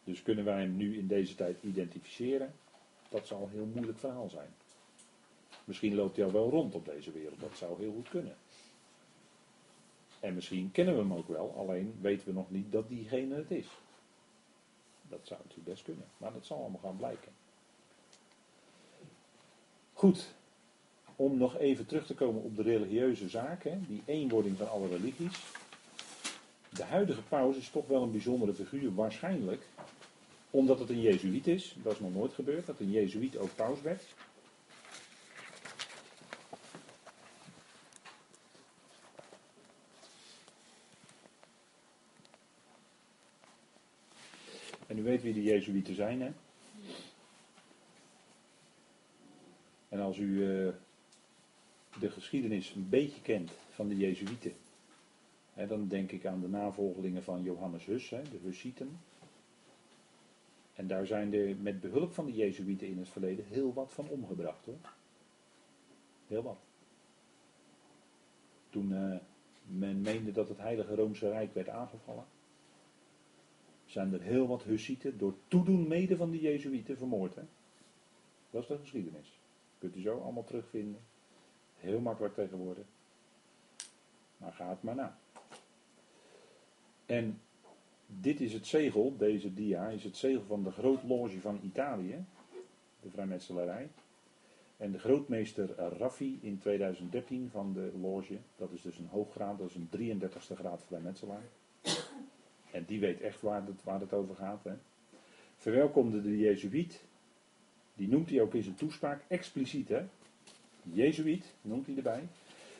Dus 0.03 0.23
kunnen 0.23 0.45
wij 0.45 0.61
hem 0.61 0.77
nu 0.77 0.97
in 0.97 1.07
deze 1.07 1.35
tijd 1.35 1.63
identificeren? 1.63 2.53
Dat 3.09 3.27
zal 3.27 3.41
een 3.41 3.49
heel 3.49 3.69
moeilijk 3.73 3.99
verhaal 3.99 4.29
zijn. 4.29 4.49
Misschien 5.63 5.95
loopt 5.95 6.15
hij 6.15 6.25
al 6.25 6.31
wel 6.31 6.49
rond 6.49 6.75
op 6.75 6.85
deze 6.85 7.11
wereld, 7.11 7.39
dat 7.39 7.57
zou 7.57 7.79
heel 7.79 7.93
goed 7.93 8.09
kunnen. 8.09 8.35
En 10.19 10.33
misschien 10.33 10.71
kennen 10.71 10.93
we 10.93 10.99
hem 10.99 11.13
ook 11.13 11.27
wel, 11.27 11.53
alleen 11.57 11.95
weten 12.01 12.27
we 12.27 12.33
nog 12.33 12.51
niet 12.51 12.71
dat 12.71 12.89
diegene 12.89 13.35
het 13.35 13.51
is. 13.51 13.67
Dat 15.11 15.27
zou 15.27 15.39
natuurlijk 15.43 15.69
best 15.69 15.83
kunnen, 15.83 16.05
maar 16.17 16.33
dat 16.33 16.45
zal 16.45 16.57
allemaal 16.57 16.79
gaan 16.83 16.97
blijken. 16.97 17.31
Goed, 19.93 20.33
om 21.15 21.37
nog 21.37 21.57
even 21.57 21.85
terug 21.85 22.05
te 22.05 22.13
komen 22.13 22.41
op 22.43 22.55
de 22.55 22.61
religieuze 22.61 23.29
zaken, 23.29 23.85
die 23.87 24.01
eenwording 24.05 24.57
van 24.57 24.69
alle 24.69 24.87
religies. 24.87 25.39
De 26.69 26.83
huidige 26.83 27.21
paus 27.21 27.57
is 27.57 27.69
toch 27.69 27.87
wel 27.87 28.03
een 28.03 28.11
bijzondere 28.11 28.53
figuur, 28.53 28.95
waarschijnlijk 28.95 29.67
omdat 30.49 30.79
het 30.79 30.89
een 30.89 31.01
Jezuïet 31.01 31.47
is. 31.47 31.75
Dat 31.83 31.93
is 31.93 31.99
nog 31.99 32.13
nooit 32.13 32.33
gebeurd, 32.33 32.65
dat 32.65 32.79
een 32.79 32.91
Jezuïet 32.91 33.37
ook 33.37 33.55
paus 33.55 33.81
werd. 33.81 34.03
U 45.01 45.03
weet 45.03 45.21
wie 45.21 45.33
de 45.33 45.43
Jezuïeten 45.43 45.95
zijn, 45.95 46.21
hè? 46.21 46.31
En 49.89 49.99
als 49.99 50.17
u 50.17 50.27
uh, 50.27 50.73
de 51.99 52.09
geschiedenis 52.09 52.73
een 52.73 52.89
beetje 52.89 53.21
kent 53.21 53.51
van 53.69 53.87
de 53.87 53.97
Jezuïeten, 53.97 54.53
dan 55.53 55.87
denk 55.87 56.11
ik 56.11 56.25
aan 56.25 56.41
de 56.41 56.47
navolgelingen 56.47 57.23
van 57.23 57.43
Johannes 57.43 57.85
Hus, 57.85 58.09
hè, 58.09 58.21
de 58.21 58.39
Hussieten. 58.43 58.99
En 60.73 60.87
daar 60.87 61.05
zijn 61.05 61.33
er 61.33 61.55
met 61.55 61.81
behulp 61.81 62.13
van 62.13 62.25
de 62.25 62.33
Jezuïeten 62.33 62.87
in 62.87 62.97
het 62.97 63.09
verleden 63.09 63.45
heel 63.45 63.73
wat 63.73 63.91
van 63.91 64.07
omgebracht 64.07 64.65
hoor. 64.65 64.79
Heel 66.27 66.43
wat. 66.43 66.59
Toen 68.69 68.91
uh, 68.91 69.17
men 69.65 70.01
meende 70.01 70.31
dat 70.31 70.49
het 70.49 70.57
Heilige 70.57 70.95
Roomse 70.95 71.29
Rijk 71.29 71.53
werd 71.53 71.69
aangevallen, 71.69 72.25
zijn 73.91 74.13
er 74.13 74.21
heel 74.21 74.47
wat 74.47 74.63
Hussieten 74.63 75.17
door 75.17 75.35
toedoen 75.47 75.87
mede 75.87 76.15
van 76.15 76.31
de 76.31 76.39
Jezuïeten 76.39 76.97
vermoord. 76.97 77.35
Hè? 77.35 77.41
Dat 78.49 78.61
is 78.61 78.67
de 78.67 78.77
geschiedenis. 78.77 79.39
Kunt 79.77 79.95
u 79.95 80.01
zo 80.01 80.19
allemaal 80.19 80.43
terugvinden. 80.43 81.01
Heel 81.75 81.99
makkelijk 81.99 82.33
tegenwoordig. 82.33 82.85
Maar 84.37 84.51
ga 84.51 84.69
het 84.69 84.83
maar 84.83 84.95
na. 84.95 85.17
En 87.05 87.41
dit 88.07 88.41
is 88.41 88.53
het 88.53 88.67
zegel, 88.67 89.17
deze 89.17 89.53
dia, 89.53 89.89
is 89.89 90.03
het 90.03 90.17
zegel 90.17 90.43
van 90.47 90.63
de 90.63 90.71
grootloge 90.71 91.39
van 91.39 91.59
Italië, 91.63 92.25
de 93.01 93.09
vrijmetselarij. 93.09 93.89
En 94.77 94.91
de 94.91 94.99
grootmeester 94.99 95.75
Raffi 95.75 96.39
in 96.41 96.57
2013 96.57 97.49
van 97.49 97.73
de 97.73 97.91
loge, 98.01 98.37
dat 98.55 98.71
is 98.71 98.81
dus 98.81 98.97
een 98.97 99.07
hooggraad, 99.07 99.57
dat 99.57 99.69
is 99.69 99.75
een 99.75 100.19
33ste 100.21 100.55
graad 100.55 100.83
vrijmetselaar. 100.83 101.43
En 102.71 102.85
die 102.87 102.99
weet 102.99 103.21
echt 103.21 103.41
waar 103.41 103.65
het, 103.65 103.83
waar 103.83 103.99
het 103.99 104.13
over 104.13 104.35
gaat. 104.35 104.63
Hè. 104.63 104.73
Verwelkomde 105.57 106.21
de 106.21 106.37
Jezuïet, 106.37 107.01
die 107.95 108.07
noemt 108.07 108.29
hij 108.29 108.41
ook 108.41 108.53
in 108.53 108.63
zijn 108.63 108.75
toespraak 108.75 109.21
expliciet, 109.27 109.89
hè. 109.89 110.05
Jezuïet 110.83 111.45
noemt 111.61 111.85
hij 111.85 111.95
erbij. 111.95 112.27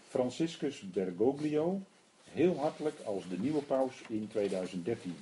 Franciscus 0.07 0.81
Bergoglio, 0.91 1.81
heel 2.23 2.57
hartelijk 2.57 2.99
als 3.05 3.29
de 3.29 3.39
nieuwe 3.39 3.61
paus 3.61 4.01
in 4.07 4.27
2013. 4.27 5.15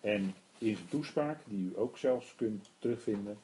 En 0.00 0.34
in 0.58 0.76
zijn 0.76 0.88
toespraak, 0.88 1.40
die 1.44 1.64
u 1.64 1.78
ook 1.78 1.98
zelfs 1.98 2.34
kunt 2.36 2.70
terugvinden, 2.78 3.38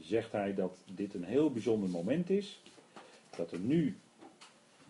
zegt 0.00 0.32
hij 0.32 0.54
dat 0.54 0.78
dit 0.94 1.14
een 1.14 1.24
heel 1.24 1.50
bijzonder 1.50 1.88
moment 1.88 2.30
is. 2.30 2.60
Dat 3.36 3.52
er 3.52 3.58
nu, 3.58 3.96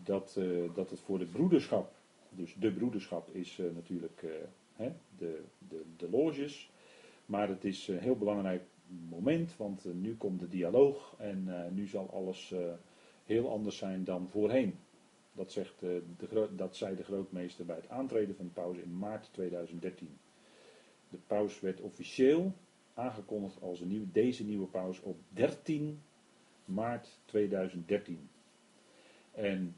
dat, 0.04 0.34
uh, 0.38 0.70
dat 0.74 0.90
het 0.90 1.00
voor 1.00 1.18
de 1.18 1.24
broederschap, 1.24 1.92
dus 2.38 2.54
de 2.54 2.72
broederschap 2.72 3.34
is 3.34 3.58
uh, 3.58 3.74
natuurlijk 3.74 4.22
uh, 4.22 4.30
hè, 4.72 4.92
de, 5.18 5.42
de, 5.68 5.82
de 5.96 6.10
loges. 6.10 6.70
Maar 7.26 7.48
het 7.48 7.64
is 7.64 7.88
een 7.88 7.98
heel 7.98 8.16
belangrijk 8.16 8.62
moment, 9.08 9.56
want 9.56 9.84
nu 9.94 10.16
komt 10.16 10.40
de 10.40 10.48
dialoog 10.48 11.14
en 11.18 11.70
nu 11.74 11.86
zal 11.86 12.10
alles 12.10 12.54
heel 13.24 13.50
anders 13.50 13.76
zijn 13.76 14.04
dan 14.04 14.28
voorheen. 14.28 14.78
Dat, 15.32 15.52
zegt, 15.52 15.80
de, 15.80 16.48
dat 16.56 16.76
zei 16.76 16.96
de 16.96 17.04
grootmeester 17.04 17.64
bij 17.64 17.76
het 17.76 17.88
aantreden 17.88 18.36
van 18.36 18.44
de 18.44 18.50
paus 18.50 18.76
in 18.76 18.98
maart 18.98 19.28
2013. 19.32 20.08
De 21.10 21.18
paus 21.26 21.60
werd 21.60 21.80
officieel 21.80 22.52
aangekondigd 22.94 23.62
als 23.62 23.80
een 23.80 23.88
nieuw, 23.88 24.06
deze 24.12 24.44
nieuwe 24.44 24.66
paus 24.66 25.00
op 25.00 25.16
13 25.28 26.00
maart 26.64 27.20
2013. 27.24 28.28
En 29.32 29.76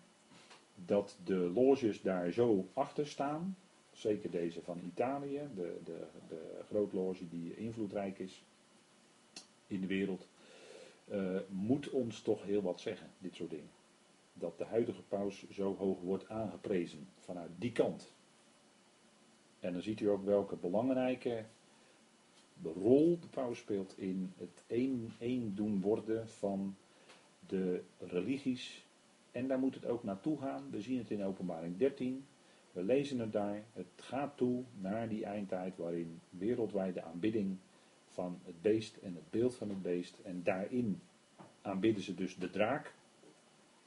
dat 0.85 1.17
de 1.25 1.51
loges 1.55 2.03
daar 2.03 2.31
zo 2.31 2.69
achter 2.73 3.07
staan, 3.07 3.57
zeker 3.93 4.31
deze 4.31 4.63
van 4.63 4.81
Italië, 4.85 5.41
de, 5.55 5.79
de, 5.85 6.07
de 6.29 6.61
grootloge 6.69 7.29
die 7.29 7.57
invloedrijk 7.57 8.19
is 8.19 8.43
in 9.67 9.81
de 9.81 9.87
wereld, 9.87 10.27
uh, 11.13 11.37
moet 11.49 11.91
ons 11.91 12.23
toch 12.23 12.43
heel 12.43 12.63
wat 12.63 12.81
zeggen, 12.81 13.11
dit 13.19 13.35
soort 13.35 13.51
dingen. 13.51 13.71
Dat 14.33 14.59
de 14.59 14.65
huidige 14.65 15.03
paus 15.03 15.51
zo 15.51 15.77
hoog 15.77 16.01
wordt 16.01 16.29
aangeprezen 16.29 17.09
vanuit 17.19 17.51
die 17.59 17.73
kant. 17.73 18.13
En 19.61 19.73
dan 19.73 19.83
ziet 19.83 20.01
u 20.01 20.09
ook 20.09 20.25
welke 20.25 20.57
belangrijke 20.57 21.45
rol 22.63 23.19
de 23.21 23.27
paus 23.27 23.59
speelt 23.59 23.99
in 23.99 24.33
het 24.37 24.63
één 25.19 25.55
doen 25.55 25.81
worden 25.81 26.29
van 26.29 26.77
de 27.47 27.83
religies. 27.99 28.85
En 29.33 29.49
daar 29.49 29.59
moet 29.59 29.75
het 29.75 29.87
ook 29.87 30.05
naartoe 30.05 30.39
gaan. 30.39 30.71
We 30.71 30.81
zien 30.81 30.99
het 30.99 31.11
in 31.11 31.25
openbaring 31.25 31.77
13. 31.77 32.27
We 32.73 32.83
lezen 32.83 33.19
het 33.19 33.33
daar. 33.33 33.65
Het 33.73 33.87
gaat 33.97 34.37
toe 34.37 34.65
naar 34.81 35.09
die 35.09 35.25
eindtijd 35.25 35.77
waarin 35.77 36.21
wereldwijde 36.31 37.03
aanbidding 37.03 37.57
van 38.07 38.39
het 38.45 38.63
beest 38.63 38.97
en 38.97 39.15
het 39.15 39.31
beeld 39.31 39.55
van 39.55 39.69
het 39.69 39.83
beest. 39.83 40.19
En 40.23 40.43
daarin 40.43 41.01
aanbidden 41.63 42.03
ze 42.03 42.15
dus 42.15 42.37
de 42.37 42.51
draak. 42.51 42.95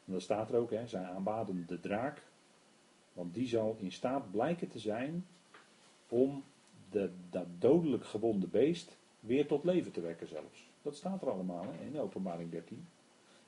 En 0.06 0.14
dat 0.14 0.22
staat 0.22 0.50
er 0.50 0.56
ook, 0.56 0.72
hè, 0.72 0.88
zij 0.88 1.04
aanbaden 1.04 1.64
de 1.68 1.80
draak. 1.80 2.24
Want 3.14 3.34
die 3.34 3.48
zal 3.48 3.78
in 3.80 3.92
staat 3.92 4.32
blijken 4.32 4.68
te 4.68 4.80
zijn 4.80 5.26
om 6.10 6.44
de, 6.90 7.12
dat 7.30 7.48
dodelijk 7.60 8.06
gewonde 8.06 8.48
beest 8.48 8.98
weer 9.20 9.48
tot 9.48 9.64
leven 9.64 9.92
te 9.92 10.02
wekken 10.02 10.28
zelfs. 10.28 10.70
Dat 10.82 10.96
staat 10.96 11.22
er 11.22 11.30
allemaal 11.30 11.64
hè, 11.64 11.86
in 11.86 12.00
openbaring 12.00 12.52
13. 12.52 12.88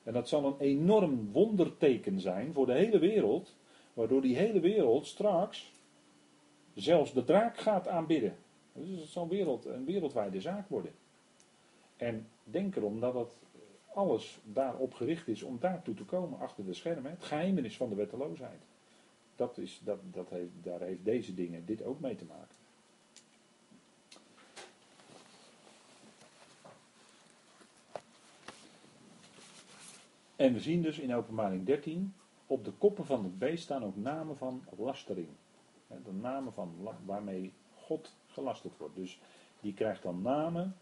En 0.06 0.14
dat 0.14 0.28
zal 0.28 0.46
een 0.46 0.60
enorm 0.60 1.32
wonderteken 1.32 2.20
zijn 2.20 2.54
voor 2.54 2.66
de 2.66 2.74
hele 2.74 3.00
wereld, 3.00 3.56
waardoor 3.94 4.22
die 4.22 4.36
hele 4.36 4.60
wereld 4.60 5.06
straks 5.06 5.74
zelfs 6.74 7.14
de 7.14 7.24
draak 7.24 7.58
gaat 7.58 7.88
aanbidden. 7.88 8.36
Dus 8.74 9.00
het 9.00 9.10
zal 9.10 9.28
wereld, 9.28 9.66
een 9.66 9.86
wereldwijde 9.86 10.42
zaak 10.42 10.70
worden. 10.70 10.92
En 11.98 12.28
denk 12.44 12.76
erom 12.76 13.00
dat 13.00 13.14
het 13.14 13.32
alles 13.94 14.40
daarop 14.44 14.94
gericht 14.94 15.28
is 15.28 15.44
om 15.44 15.58
daartoe 15.60 15.96
te 15.96 16.06
komen 16.06 16.40
achter 16.40 16.66
de 16.66 16.74
schermen. 16.74 17.12
Het 17.12 17.24
geheimenis 17.24 17.78
van 17.78 17.90
de 17.90 17.96
wetteloosheid. 17.96 18.62
Dat 19.36 19.58
is, 19.58 19.82
dat, 19.84 20.00
dat 20.12 20.30
heeft, 20.30 20.52
daar 20.64 20.82
heeft 20.82 21.06
deze 21.06 21.34
dingen 21.34 21.66
dit 21.66 21.84
ook 21.84 22.00
mee 22.00 22.16
te 22.16 22.26
maken. 22.26 22.56
En 30.36 30.54
we 30.54 30.60
zien 30.60 30.82
dus 30.82 31.00
in 31.00 31.14
openbaring 31.14 31.66
13, 31.66 32.14
op 32.48 32.66
de 32.66 32.72
koppen 32.72 33.06
van 33.06 33.24
het 33.24 33.40
beest 33.40 33.64
staan 33.64 33.84
ook 33.84 33.96
namen 33.96 34.38
van 34.38 34.64
lastering. 34.78 35.30
De 35.88 36.14
namen 36.14 36.54
van, 36.54 36.76
waarmee 37.06 37.54
God 37.76 38.16
gelasterd 38.28 38.78
wordt. 38.78 38.96
Dus 38.96 39.20
die 39.60 39.74
krijgt 39.74 40.04
dan 40.04 40.22
namen 40.22 40.76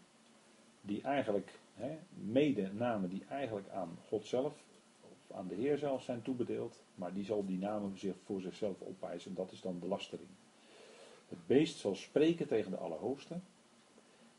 die 0.80 1.02
eigenlijk, 1.02 1.58
hè, 1.74 1.98
mede 2.14 2.72
namen 2.72 3.08
die 3.08 3.24
eigenlijk 3.28 3.68
aan 3.68 3.98
God 4.08 4.26
zelf, 4.26 4.62
of 5.00 5.36
aan 5.36 5.48
de 5.48 5.54
Heer 5.54 5.78
zelf 5.78 6.02
zijn 6.02 6.22
toebedeeld. 6.22 6.82
Maar 6.94 7.14
die 7.14 7.24
zal 7.24 7.46
die 7.46 7.58
namen 7.58 7.88
voor, 7.88 7.98
zich, 7.98 8.14
voor 8.24 8.40
zichzelf 8.40 8.82
opeisen. 8.82 9.34
Dat 9.34 9.52
is 9.52 9.60
dan 9.60 9.80
de 9.80 9.86
lastering. 9.86 10.28
Het 11.28 11.46
beest 11.46 11.78
zal 11.78 11.94
spreken 11.94 12.46
tegen 12.46 12.70
de 12.70 12.76
Allerhoogste. 12.76 13.38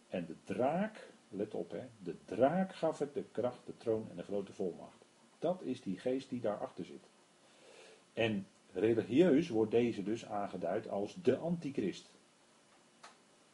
En 0.10 0.26
de 0.26 0.36
draak, 0.44 1.12
let 1.30 1.54
op 1.54 1.72
hè, 1.72 1.84
de 2.04 2.16
draak 2.26 2.76
gaf 2.76 3.00
het 3.00 3.14
de 3.14 3.24
kracht, 3.32 3.66
de 3.66 3.78
troon 3.78 4.08
en 4.10 4.16
de 4.16 4.24
grote 4.24 4.54
volmacht. 4.54 5.05
Dat 5.40 5.62
is 5.62 5.82
die 5.82 6.00
geest 6.00 6.30
die 6.30 6.40
daarachter 6.40 6.86
zit. 6.86 7.10
En 8.14 8.48
religieus 8.74 9.50
wordt 9.50 9.72
deze 9.72 10.04
dus 10.04 10.26
aangeduid 10.26 10.90
als 10.90 11.16
de 11.22 11.38
antichrist. 11.38 12.10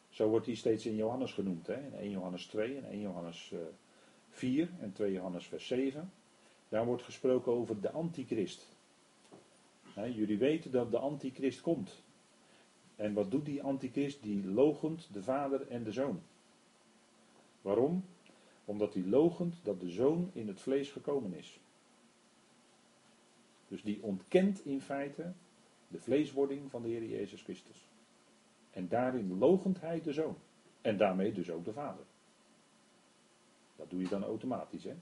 Zo 0.10 0.30
wordt 0.30 0.46
hij 0.46 0.56
steeds 0.56 0.86
in 0.86 0.96
Johannes 0.96 1.34
genoemd. 1.34 1.68
Hè? 1.68 1.86
In 1.86 1.94
1 1.94 2.10
Johannes 2.10 2.46
2 2.46 2.78
en 2.78 2.86
1 2.90 3.00
Johannes 3.00 3.54
4 4.30 4.62
eh, 4.64 4.84
en 4.84 4.94
2 4.94 5.12
Johannes 5.12 5.48
vers 5.48 5.68
7. 5.68 6.12
Daar 6.70 6.86
wordt 6.86 7.04
gesproken 7.04 7.52
over 7.52 7.82
de 7.82 7.92
antichrist. 7.92 8.68
jullie 9.96 10.38
weten 10.38 10.72
dat 10.72 10.92
de 10.92 10.98
antichrist 10.98 11.62
komt. 11.62 12.04
En 12.96 13.14
wat 13.14 13.32
doet 13.32 13.46
die 13.46 13.64
antichrist? 13.64 14.24
Die 14.24 14.46
logent 14.46 15.14
de 15.14 15.24
vader 15.24 15.68
en 15.68 15.84
de 15.84 15.92
zoon. 15.92 16.22
Waarom? 17.62 18.06
Omdat 18.66 18.94
hij 18.94 19.04
logent 19.04 19.56
dat 19.64 19.80
de 19.80 19.90
zoon 19.90 20.30
in 20.34 20.48
het 20.48 20.62
vlees 20.62 20.92
gekomen 20.92 21.34
is. 21.34 21.60
Dus 23.72 23.84
die 23.84 24.04
ontkent 24.04 24.66
in 24.66 24.82
feite 24.82 25.34
de 25.88 26.00
vleeswording 26.00 26.70
van 26.70 26.82
de 26.82 26.88
Heer 26.88 27.04
Jezus 27.04 27.42
Christus. 27.42 27.88
En 28.72 28.88
daarin 28.88 29.38
logent 29.38 29.82
hij 29.82 30.02
de 30.02 30.14
zoon. 30.14 30.36
En 30.82 30.98
daarmee 30.98 31.34
dus 31.34 31.50
ook 31.50 31.66
de 31.66 31.74
vader. 31.74 32.04
Dat 33.76 33.90
doe 33.90 34.02
je 34.02 34.08
dan 34.08 34.24
automatisch, 34.24 34.84
hè? 34.84 34.96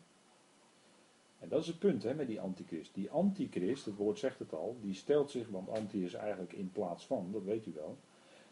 En 1.39 1.49
dat 1.49 1.61
is 1.61 1.67
het 1.67 1.79
punt 1.79 2.03
hè, 2.03 2.13
met 2.13 2.27
die 2.27 2.41
antichrist. 2.41 2.93
Die 2.93 3.11
antichrist, 3.11 3.85
het 3.85 3.95
woord 3.95 4.19
zegt 4.19 4.39
het 4.39 4.53
al, 4.53 4.77
die 4.81 4.93
stelt 4.93 5.31
zich, 5.31 5.47
want 5.47 5.69
anti 5.69 6.03
is 6.03 6.13
eigenlijk 6.13 6.53
in 6.53 6.71
plaats 6.71 7.05
van, 7.05 7.31
dat 7.31 7.43
weet 7.43 7.65
u 7.65 7.73
wel. 7.73 7.97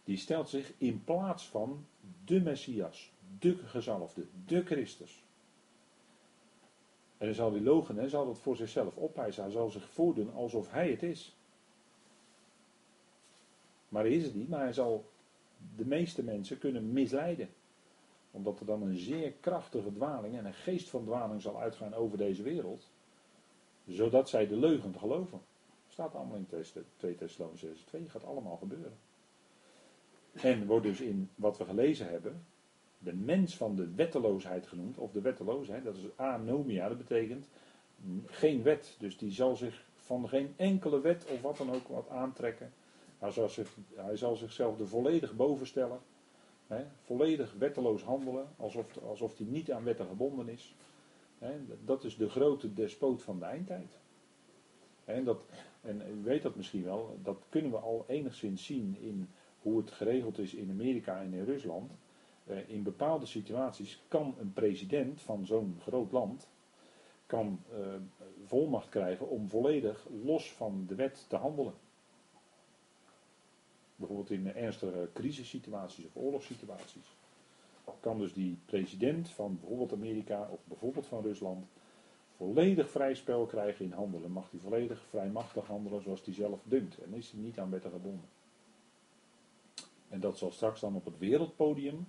Die 0.03 0.17
stelt 0.17 0.49
zich 0.49 0.73
in 0.77 1.03
plaats 1.03 1.47
van 1.47 1.85
de 2.25 2.41
Messias, 2.41 3.11
de 3.39 3.57
gezalfde, 3.57 4.25
de 4.45 4.65
Christus. 4.65 5.23
En 7.17 7.25
dan 7.25 7.35
zal 7.35 7.51
die 7.51 7.61
logen, 7.61 7.97
hè, 7.97 8.09
zal 8.09 8.25
dat 8.25 8.39
voor 8.39 8.55
zichzelf 8.55 8.97
opeisen. 8.97 9.43
Hij 9.43 9.51
zal 9.51 9.69
zich 9.69 9.89
voordoen 9.89 10.33
alsof 10.33 10.71
hij 10.71 10.89
het 10.89 11.03
is. 11.03 11.35
Maar 13.89 14.03
hij 14.03 14.13
is 14.13 14.23
het 14.23 14.35
niet, 14.35 14.49
maar 14.49 14.59
hij 14.59 14.73
zal 14.73 15.05
de 15.75 15.85
meeste 15.85 16.23
mensen 16.23 16.57
kunnen 16.57 16.91
misleiden. 16.91 17.49
Omdat 18.31 18.59
er 18.59 18.65
dan 18.65 18.81
een 18.81 18.97
zeer 18.97 19.31
krachtige 19.31 19.93
dwaling 19.93 20.37
en 20.37 20.45
een 20.45 20.53
geest 20.53 20.89
van 20.89 21.03
dwaling 21.03 21.41
zal 21.41 21.59
uitgaan 21.59 21.93
over 21.93 22.17
deze 22.17 22.43
wereld. 22.43 22.89
Zodat 23.87 24.29
zij 24.29 24.47
de 24.47 24.57
leugen 24.57 24.99
geloven. 24.99 25.41
Staat 25.87 26.15
allemaal 26.15 26.37
in 26.37 26.63
2 26.97 27.15
Thessalonians 27.15 27.81
2, 27.85 28.09
gaat 28.09 28.23
allemaal 28.23 28.57
gebeuren. 28.57 28.97
En 30.33 30.65
wordt 30.65 30.85
dus 30.85 31.01
in 31.01 31.29
wat 31.35 31.57
we 31.57 31.65
gelezen 31.65 32.09
hebben, 32.09 32.45
de 33.07 33.15
mens 33.15 33.57
van 33.57 33.75
de 33.75 33.93
wetteloosheid 33.95 34.67
genoemd, 34.67 34.97
of 34.97 35.11
de 35.11 35.21
wetteloosheid, 35.21 35.83
dat 35.83 35.95
is 35.95 36.03
anomia, 36.15 36.87
dat 36.87 36.97
betekent 36.97 37.47
geen 38.25 38.63
wet. 38.63 38.95
Dus 38.99 39.17
die 39.17 39.31
zal 39.31 39.55
zich 39.55 39.85
van 39.95 40.29
geen 40.29 40.53
enkele 40.55 40.99
wet 40.99 41.25
of 41.31 41.41
wat 41.41 41.57
dan 41.57 41.71
ook 41.71 41.87
wat 41.87 42.09
aantrekken. 42.09 42.73
Hij 43.17 43.31
zal, 43.31 43.49
zich, 43.49 43.77
hij 43.95 44.17
zal 44.17 44.35
zichzelf 44.35 44.79
er 44.79 44.87
volledig 44.87 45.35
boven 45.35 45.67
stellen. 45.67 45.99
Hè, 46.67 46.83
volledig 47.01 47.53
wetteloos 47.57 48.03
handelen, 48.03 48.47
alsof, 48.57 48.97
alsof 48.97 49.37
hij 49.37 49.47
niet 49.49 49.71
aan 49.71 49.83
wetten 49.83 50.05
gebonden 50.05 50.49
is. 50.49 50.75
Hè, 51.37 51.51
dat 51.85 52.03
is 52.03 52.17
de 52.17 52.29
grote 52.29 52.73
despoot 52.73 53.21
van 53.21 53.39
de 53.39 53.45
eindtijd. 53.45 53.97
En, 55.05 55.23
dat, 55.23 55.41
en 55.81 56.01
u 56.09 56.23
weet 56.23 56.41
dat 56.41 56.55
misschien 56.55 56.83
wel, 56.83 57.19
dat 57.23 57.37
kunnen 57.49 57.71
we 57.71 57.77
al 57.77 58.05
enigszins 58.07 58.65
zien 58.65 58.97
in 58.99 59.29
hoe 59.61 59.77
het 59.77 59.91
geregeld 59.91 60.37
is 60.37 60.53
in 60.53 60.69
Amerika 60.69 61.21
en 61.21 61.33
in 61.33 61.45
Rusland. 61.45 61.91
Eh, 62.47 62.69
in 62.69 62.83
bepaalde 62.83 63.25
situaties 63.25 64.01
kan 64.07 64.35
een 64.39 64.53
president 64.53 65.21
van 65.21 65.45
zo'n 65.45 65.77
groot 65.81 66.11
land 66.11 66.47
kan, 67.25 67.59
uh, 67.71 67.77
volmacht 68.45 68.89
krijgen 68.89 69.29
om 69.29 69.49
volledig 69.49 70.07
los 70.23 70.51
van 70.51 70.85
de 70.87 70.95
wet 70.95 71.25
te 71.27 71.35
handelen. 71.35 71.73
Bijvoorbeeld 73.95 74.31
in 74.31 74.53
ernstige 74.53 75.09
crisissituaties 75.13 76.05
of 76.05 76.15
oorlogssituaties. 76.15 77.15
Kan 77.99 78.17
dus 78.17 78.33
die 78.33 78.57
president 78.65 79.29
van 79.29 79.57
bijvoorbeeld 79.59 79.93
Amerika 79.93 80.47
of 80.51 80.59
bijvoorbeeld 80.63 81.05
van 81.05 81.21
Rusland 81.21 81.65
volledig 82.35 82.89
vrij 82.89 83.15
spel 83.15 83.45
krijgen 83.45 83.85
in 83.85 83.91
handelen. 83.91 84.31
Mag 84.31 84.51
hij 84.51 84.59
volledig 84.59 85.05
vrijmachtig 85.09 85.67
handelen 85.67 86.01
zoals 86.01 86.25
hij 86.25 86.33
zelf 86.33 86.59
dunkt. 86.63 86.97
En 87.03 87.13
is 87.13 87.31
hij 87.31 87.41
niet 87.41 87.59
aan 87.59 87.69
wetten 87.69 87.91
gebonden. 87.91 88.29
En 90.09 90.19
dat 90.19 90.37
zal 90.37 90.51
straks 90.51 90.79
dan 90.79 90.95
op 90.95 91.05
het 91.05 91.17
wereldpodium 91.17 92.07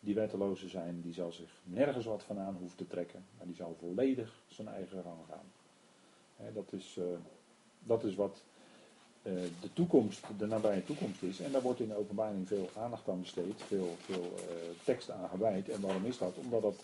die 0.00 0.14
wetteloze 0.14 0.68
zijn, 0.68 1.00
die 1.00 1.12
zal 1.12 1.32
zich 1.32 1.50
nergens 1.64 2.04
wat 2.04 2.22
van 2.22 2.38
aan 2.38 2.56
hoeven 2.58 2.76
te 2.76 2.86
trekken, 2.86 3.24
maar 3.36 3.46
die 3.46 3.54
zal 3.54 3.76
volledig 3.78 4.42
zijn 4.48 4.68
eigen 4.68 5.02
gang 5.02 5.18
gaan. 5.28 6.52
dat, 6.52 6.72
is, 6.72 6.96
uh, 6.98 7.04
dat 7.78 8.04
is 8.04 8.14
wat 8.14 8.42
uh, 9.22 9.32
de 9.60 9.72
toekomst, 9.72 10.24
de 10.38 10.46
nabije 10.46 10.84
toekomst 10.84 11.22
is. 11.22 11.40
En 11.40 11.52
daar 11.52 11.62
wordt 11.62 11.80
in 11.80 11.88
de 11.88 11.96
openbaring 11.96 12.46
veel 12.46 12.68
aandacht 12.76 13.08
aan 13.08 13.20
besteed, 13.20 13.62
veel, 13.62 13.96
veel 14.00 14.32
uh, 14.36 14.54
tekst 14.84 15.10
aan 15.10 15.28
gewijd. 15.28 15.68
En 15.68 15.80
waarom 15.80 16.04
is 16.04 16.18
dat? 16.18 16.36
Omdat 16.36 16.62
dat 16.62 16.82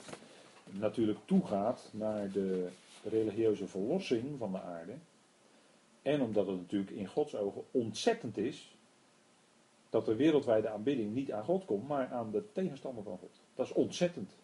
natuurlijk 0.71 1.19
toegaat 1.25 1.89
naar 1.91 2.31
de 2.31 2.69
religieuze 3.03 3.67
verlossing 3.67 4.39
van 4.39 4.53
de 4.53 4.61
aarde. 4.61 4.93
En 6.03 6.21
omdat 6.21 6.47
het 6.47 6.57
natuurlijk 6.57 6.91
in 6.91 7.07
Gods 7.07 7.37
ogen 7.37 7.63
ontzettend 7.71 8.37
is 8.37 8.77
dat 9.95 10.07
de 10.07 10.17
wereldwijde 10.17 10.69
aanbidding 10.69 11.15
niet 11.15 11.33
aan 11.33 11.45
God 11.45 11.65
komt, 11.65 11.89
maar 11.89 12.09
aan 12.09 12.31
de 12.31 12.53
tegenstander 12.53 13.03
van 13.03 13.19
God. 13.19 13.41
Dat 13.55 13.67
is 13.67 13.73
ontzettend. 13.73 14.37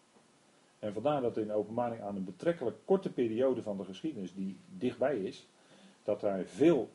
En 0.79 0.93
vandaar 0.93 1.21
dat 1.21 1.37
in 1.37 1.51
openbaring 1.51 2.01
aan 2.01 2.15
een 2.15 2.23
betrekkelijk 2.23 2.77
korte 2.85 3.11
periode 3.11 3.61
van 3.61 3.77
de 3.77 3.83
geschiedenis 3.83 4.33
die 4.33 4.57
dichtbij 4.77 5.17
is, 5.17 5.47
dat 6.03 6.21
daar 6.21 6.45
veel 6.45 6.89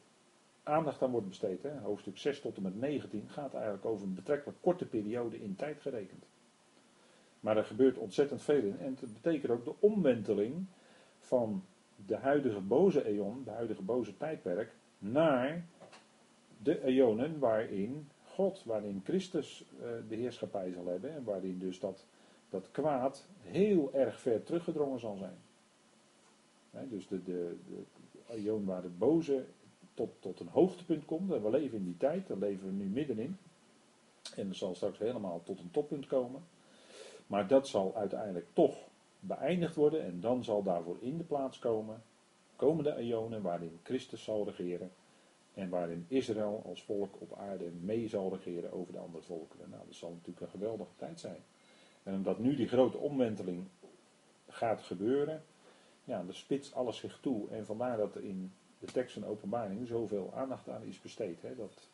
aandacht 0.63 1.03
aan 1.03 1.11
wordt 1.11 1.29
besteed. 1.29 1.63
Hè. 1.63 1.79
Hoofdstuk 1.79 2.19
6 2.19 2.41
tot 2.41 2.57
en 2.57 2.63
met 2.63 2.81
19 2.81 3.29
gaat 3.29 3.55
eigenlijk 3.55 3.85
over 3.85 4.07
een 4.07 4.15
betrekkelijk 4.15 4.59
korte 4.61 4.87
periode 4.87 5.43
in 5.43 5.57
tijd 5.57 5.81
gerekend. 5.81 6.25
Maar 7.41 7.57
er 7.57 7.65
gebeurt 7.65 7.99
ontzettend 7.99 8.43
veel 8.43 8.63
in. 8.63 8.79
En 8.79 8.97
het 9.01 9.13
betekent 9.13 9.53
ook 9.53 9.65
de 9.65 9.75
omwenteling 9.79 10.67
van 11.19 11.65
de 12.07 12.17
huidige 12.17 12.61
boze 12.61 13.05
eon, 13.05 13.43
de 13.45 13.51
huidige 13.51 13.83
boze 13.83 14.17
tijdperk, 14.17 14.75
naar 14.99 15.65
de 16.63 16.85
eonen 16.85 17.39
waarin 17.39 18.09
God, 18.37 18.65
waarin 18.65 19.01
Christus 19.05 19.65
uh, 19.75 19.81
de 20.09 20.15
heerschappij 20.15 20.73
zal 20.73 20.87
hebben. 20.87 21.15
En 21.15 21.25
waarin 21.25 21.59
dus 21.59 21.81
dat, 21.81 22.07
dat 22.51 22.71
kwaad 22.71 23.27
heel 23.41 23.95
erg 23.95 24.21
ver 24.21 24.43
teruggedrongen 24.43 25.01
zal 25.01 25.17
zijn. 25.17 25.39
dus 26.89 27.09
de, 27.09 27.23
de, 27.23 27.57
de 28.29 28.65
waar 28.65 28.83
het 28.83 28.99
boze 28.99 29.45
tot, 29.95 30.11
tot 30.19 30.41
een 30.41 30.49
hoogtepunt 30.49 31.05
komt. 31.05 31.33
En 31.33 31.43
we 31.43 31.51
leven 31.51 31.79
in 31.79 31.85
die 31.85 31.97
tijd, 31.97 32.27
daar 32.27 32.37
leven 32.37 32.67
we 32.67 32.73
nu 32.73 32.85
middenin. 32.85 33.37
En 34.35 34.49
het 34.49 34.57
zal 34.57 34.75
straks 34.75 34.99
helemaal 34.99 35.43
tot 35.43 35.61
een 35.61 35.71
toppunt 35.71 36.07
komen. 36.07 36.43
Maar 37.27 37.49
dat 37.49 37.69
zal 37.69 37.95
uiteindelijk 37.95 38.47
toch 38.53 38.89
beëindigd 39.21 39.75
worden. 39.75 40.03
En 40.03 40.21
dan 40.21 40.45
zal 40.45 40.63
daarvoor 40.63 40.97
in 41.01 41.19
de 41.19 41.25
plaats 41.25 41.59
komen 41.59 42.03
komende 42.57 42.97
eonen 42.97 43.43
waarin 43.43 43.81
Christus 43.83 44.25
zal 44.25 44.45
regeren. 44.45 44.91
En 45.57 45.69
waarin 45.69 46.05
Israël 46.09 46.63
als 46.67 46.83
volk 46.83 47.21
op 47.21 47.39
aarde 47.39 47.71
mee 47.81 48.09
zal 48.09 48.31
regeren 48.35 48.73
over 48.73 48.93
de 48.93 48.99
andere 48.99 49.25
volkeren. 49.25 49.71
Nou, 49.71 49.83
dat 49.87 49.95
zal 49.95 50.11
natuurlijk 50.11 50.41
een 50.41 50.61
geweldige 50.61 50.97
tijd 50.97 51.21
zijn. 51.21 51.43
En 52.03 52.15
omdat 52.15 52.39
nu 52.39 52.57
die 52.57 52.69
grote 52.69 52.99
omwenteling 52.99 53.65
gaat 54.49 54.83
gebeuren, 54.83 55.45
ja, 56.05 56.23
dan 56.23 56.35
spitst 56.35 56.75
alles 56.75 56.97
zich 56.97 57.19
toe. 57.21 57.51
En 57.51 57.67
vandaar 57.67 57.97
dat 57.97 58.15
er 58.15 58.25
in 58.25 58.53
de 58.79 58.87
tekst 58.87 59.15
van 59.15 59.25
openbaring 59.25 59.87
zoveel 59.87 60.33
aandacht 60.35 60.69
aan 60.69 60.83
is 60.83 61.01
besteed. 61.01 61.43
Hè, 61.43 61.55
dat 61.55 61.89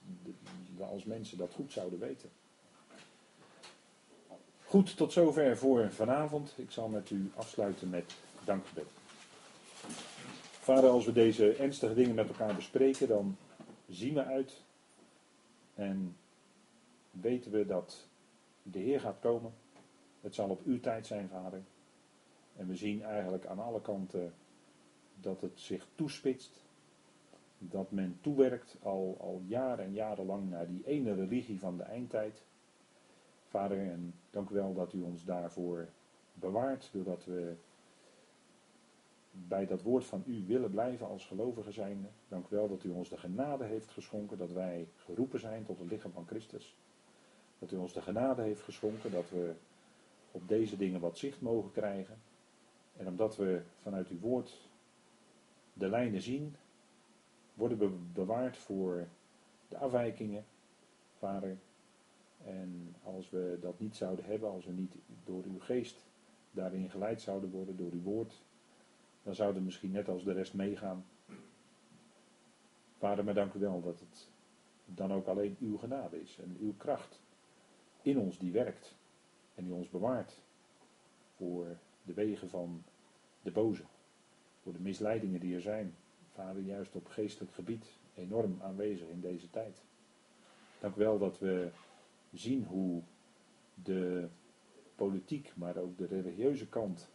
we 0.76 0.84
als 0.84 1.04
mensen 1.04 1.38
dat 1.38 1.52
goed 1.52 1.72
zouden 1.72 1.98
weten. 1.98 2.30
Goed, 4.64 4.96
tot 4.96 5.12
zover 5.12 5.56
voor 5.56 5.90
vanavond. 5.90 6.54
Ik 6.56 6.70
zal 6.70 6.88
met 6.88 7.10
u 7.10 7.30
afsluiten 7.34 7.90
met 7.90 8.14
dankgebed. 8.44 8.86
Vader, 10.60 10.90
als 10.90 11.04
we 11.04 11.12
deze 11.12 11.52
ernstige 11.52 11.94
dingen 11.94 12.14
met 12.14 12.28
elkaar 12.28 12.54
bespreken, 12.54 13.08
dan 13.08 13.36
zien 13.92 14.14
we 14.14 14.24
uit 14.24 14.64
en 15.74 16.16
weten 17.10 17.52
we 17.52 17.66
dat 17.66 18.08
de 18.62 18.78
Heer 18.78 19.00
gaat 19.00 19.18
komen. 19.20 19.52
Het 20.20 20.34
zal 20.34 20.48
op 20.48 20.62
uw 20.64 20.80
tijd 20.80 21.06
zijn, 21.06 21.28
Vader. 21.28 21.62
En 22.56 22.68
we 22.68 22.76
zien 22.76 23.02
eigenlijk 23.02 23.46
aan 23.46 23.58
alle 23.58 23.80
kanten 23.80 24.34
dat 25.20 25.40
het 25.40 25.60
zich 25.60 25.88
toespitst. 25.94 26.64
Dat 27.58 27.90
men 27.90 28.18
toewerkt 28.20 28.76
al, 28.82 29.16
al 29.20 29.42
jaren 29.46 29.84
en 29.84 29.92
jaren 29.92 30.26
lang 30.26 30.50
naar 30.50 30.66
die 30.66 30.86
ene 30.86 31.14
religie 31.14 31.58
van 31.58 31.76
de 31.76 31.82
eindtijd. 31.82 32.42
Vader, 33.48 33.78
en 33.78 34.14
dank 34.30 34.50
u 34.50 34.54
wel 34.54 34.74
dat 34.74 34.92
u 34.92 35.02
ons 35.02 35.24
daarvoor 35.24 35.88
bewaart, 36.34 36.88
doordat 36.92 37.24
we 37.24 37.54
bij 39.30 39.66
dat 39.66 39.82
woord 39.82 40.04
van 40.04 40.22
u 40.26 40.44
willen 40.46 40.70
blijven 40.70 41.06
als 41.06 41.26
gelovigen 41.26 41.72
zijnde. 41.72 42.08
Dank 42.32 42.48
u 42.50 42.56
wel 42.56 42.68
dat 42.68 42.84
u 42.84 42.90
ons 42.90 43.08
de 43.08 43.16
genade 43.16 43.64
heeft 43.64 43.90
geschonken 43.90 44.38
dat 44.38 44.52
wij 44.52 44.88
geroepen 44.96 45.40
zijn 45.40 45.64
tot 45.64 45.78
het 45.78 45.90
lichaam 45.90 46.12
van 46.12 46.26
Christus. 46.26 46.76
Dat 47.58 47.72
u 47.72 47.76
ons 47.76 47.92
de 47.92 48.02
genade 48.02 48.42
heeft 48.42 48.62
geschonken 48.62 49.10
dat 49.10 49.30
we 49.30 49.54
op 50.30 50.48
deze 50.48 50.76
dingen 50.76 51.00
wat 51.00 51.18
zicht 51.18 51.40
mogen 51.40 51.72
krijgen. 51.72 52.18
En 52.96 53.06
omdat 53.08 53.36
we 53.36 53.62
vanuit 53.80 54.08
uw 54.08 54.18
woord 54.18 54.68
de 55.72 55.88
lijnen 55.88 56.20
zien, 56.20 56.56
worden 57.54 57.78
we 57.78 57.88
bewaard 58.12 58.56
voor 58.56 59.08
de 59.68 59.76
afwijkingen, 59.76 60.44
vader. 61.18 61.56
En 62.44 62.94
als 63.02 63.30
we 63.30 63.58
dat 63.60 63.80
niet 63.80 63.96
zouden 63.96 64.24
hebben, 64.24 64.50
als 64.50 64.64
we 64.64 64.72
niet 64.72 64.94
door 65.24 65.44
uw 65.44 65.60
geest 65.60 66.06
daarin 66.50 66.90
geleid 66.90 67.20
zouden 67.20 67.50
worden, 67.50 67.76
door 67.76 67.90
uw 67.92 68.02
woord, 68.02 68.42
dan 69.22 69.34
zouden 69.34 69.58
we 69.58 69.64
misschien 69.64 69.90
net 69.90 70.08
als 70.08 70.24
de 70.24 70.32
rest 70.32 70.54
meegaan. 70.54 71.04
Vader, 73.02 73.24
maar 73.24 73.34
dank 73.34 73.54
u 73.54 73.58
wel 73.58 73.80
dat 73.80 74.00
het 74.00 74.28
dan 74.84 75.12
ook 75.12 75.26
alleen 75.26 75.56
uw 75.60 75.76
genade 75.76 76.20
is 76.20 76.38
en 76.42 76.56
uw 76.60 76.74
kracht 76.76 77.20
in 78.02 78.18
ons 78.18 78.38
die 78.38 78.52
werkt 78.52 78.94
en 79.54 79.64
die 79.64 79.74
ons 79.74 79.88
bewaart 79.88 80.42
voor 81.36 81.66
de 82.02 82.12
wegen 82.12 82.48
van 82.48 82.82
de 83.42 83.50
boze, 83.50 83.82
voor 84.62 84.72
de 84.72 84.80
misleidingen 84.80 85.40
die 85.40 85.54
er 85.54 85.60
zijn. 85.60 85.94
Vader, 86.32 86.62
juist 86.62 86.96
op 86.96 87.06
geestelijk 87.06 87.54
gebied 87.54 87.86
enorm 88.14 88.58
aanwezig 88.60 89.08
in 89.08 89.20
deze 89.20 89.50
tijd. 89.50 89.82
Dank 90.80 90.96
u 90.96 90.98
wel 90.98 91.18
dat 91.18 91.38
we 91.38 91.70
zien 92.32 92.64
hoe 92.64 93.02
de 93.74 94.28
politiek, 94.94 95.52
maar 95.56 95.76
ook 95.76 95.98
de 95.98 96.06
religieuze 96.06 96.68
kant 96.68 97.08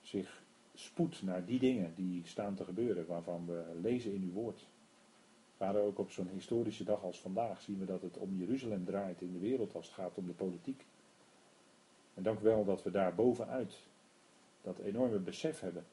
zich 0.00 0.42
spoedt 0.74 1.22
naar 1.22 1.44
die 1.44 1.58
dingen 1.58 1.94
die 1.94 2.26
staan 2.26 2.54
te 2.54 2.64
gebeuren, 2.64 3.06
waarvan 3.06 3.46
we 3.46 3.64
lezen 3.82 4.14
in 4.14 4.22
uw 4.22 4.32
woord. 4.32 4.72
Vader, 5.56 5.82
ook 5.82 5.98
op 5.98 6.10
zo'n 6.10 6.28
historische 6.28 6.84
dag 6.84 7.02
als 7.02 7.20
vandaag 7.20 7.60
zien 7.62 7.78
we 7.78 7.84
dat 7.84 8.02
het 8.02 8.16
om 8.16 8.36
Jeruzalem 8.36 8.84
draait 8.84 9.20
in 9.20 9.32
de 9.32 9.38
wereld 9.38 9.74
als 9.74 9.86
het 9.86 9.94
gaat 9.94 10.18
om 10.18 10.26
de 10.26 10.32
politiek. 10.32 10.86
En 12.14 12.22
dank 12.22 12.40
wel 12.40 12.64
dat 12.64 12.82
we 12.82 12.90
daar 12.90 13.14
bovenuit 13.14 13.78
dat 14.62 14.78
enorme 14.78 15.18
besef 15.18 15.60
hebben 15.60 15.86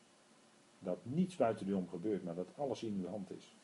dat 0.83 0.99
niets 1.03 1.35
buiten 1.35 1.67
u 1.67 1.73
om 1.73 1.89
gebeurt, 1.89 2.23
maar 2.23 2.35
dat 2.35 2.57
alles 2.57 2.83
in 2.83 2.93
uw 2.93 3.07
hand 3.07 3.31
is. 3.31 3.55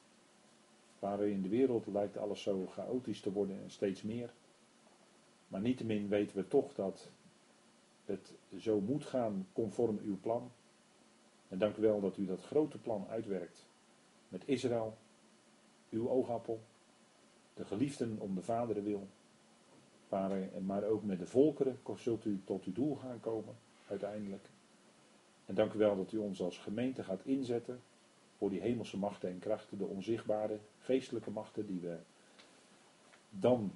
Vader, 0.98 1.28
in 1.28 1.42
de 1.42 1.50
wereld 1.50 1.88
lijkt 1.88 2.18
alles 2.18 2.42
zo 2.42 2.66
chaotisch 2.66 3.22
te 3.22 3.32
worden 3.32 3.62
en 3.62 3.72
steeds 3.72 4.02
meer. 4.02 4.34
Maar 5.48 5.62
niettemin 5.62 6.08
weten 6.08 6.36
we 6.36 6.48
toch 6.48 6.74
dat 6.74 7.10
het 8.06 8.34
zo 8.60 8.80
moet 8.80 9.06
gaan 9.06 9.48
conform 9.54 10.00
uw 10.04 10.20
plan. 10.20 10.52
En 11.48 11.58
dank 11.58 11.78
u 11.78 11.82
wel 11.82 12.00
dat 12.00 12.18
u 12.18 12.26
dat 12.26 12.42
grote 12.42 12.78
plan 12.78 13.08
uitwerkt. 13.10 13.66
Met 14.30 14.44
Israël, 14.46 14.98
uw 15.90 16.10
oogappel, 16.10 16.62
de 17.54 17.66
geliefden 17.66 18.20
om 18.20 18.36
de 18.36 18.42
vaderen 18.42 18.84
wil. 18.84 19.08
Maar 20.66 20.84
ook 20.84 21.04
met 21.04 21.20
de 21.20 21.26
volkeren 21.26 21.80
zult 21.96 22.26
u 22.26 22.42
tot 22.44 22.64
uw 22.64 22.74
doel 22.74 22.96
gaan 22.96 23.20
komen, 23.20 23.56
uiteindelijk. 23.88 24.50
En 25.46 25.56
dank 25.56 25.74
u 25.74 25.78
wel 25.78 25.96
dat 25.96 26.12
u 26.12 26.18
ons 26.18 26.42
als 26.42 26.58
gemeente 26.58 27.04
gaat 27.04 27.26
inzetten 27.26 27.82
voor 28.38 28.50
die 28.50 28.62
hemelse 28.62 28.98
machten 28.98 29.30
en 29.30 29.40
krachten, 29.40 29.78
de 29.78 29.86
onzichtbare 29.86 30.60
geestelijke 30.80 31.32
machten 31.32 31.68
die 31.68 31.80
we 31.80 31.98
dan 33.30 33.72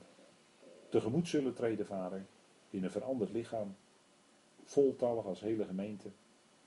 tegemoet 0.90 1.28
zullen 1.28 1.54
treden, 1.54 1.86
Vader, 1.86 2.26
in 2.70 2.84
een 2.84 2.92
veranderd 2.92 3.32
lichaam, 3.32 3.76
voltallig 4.64 5.26
als 5.26 5.40
hele 5.40 5.66
gemeente. 5.66 6.10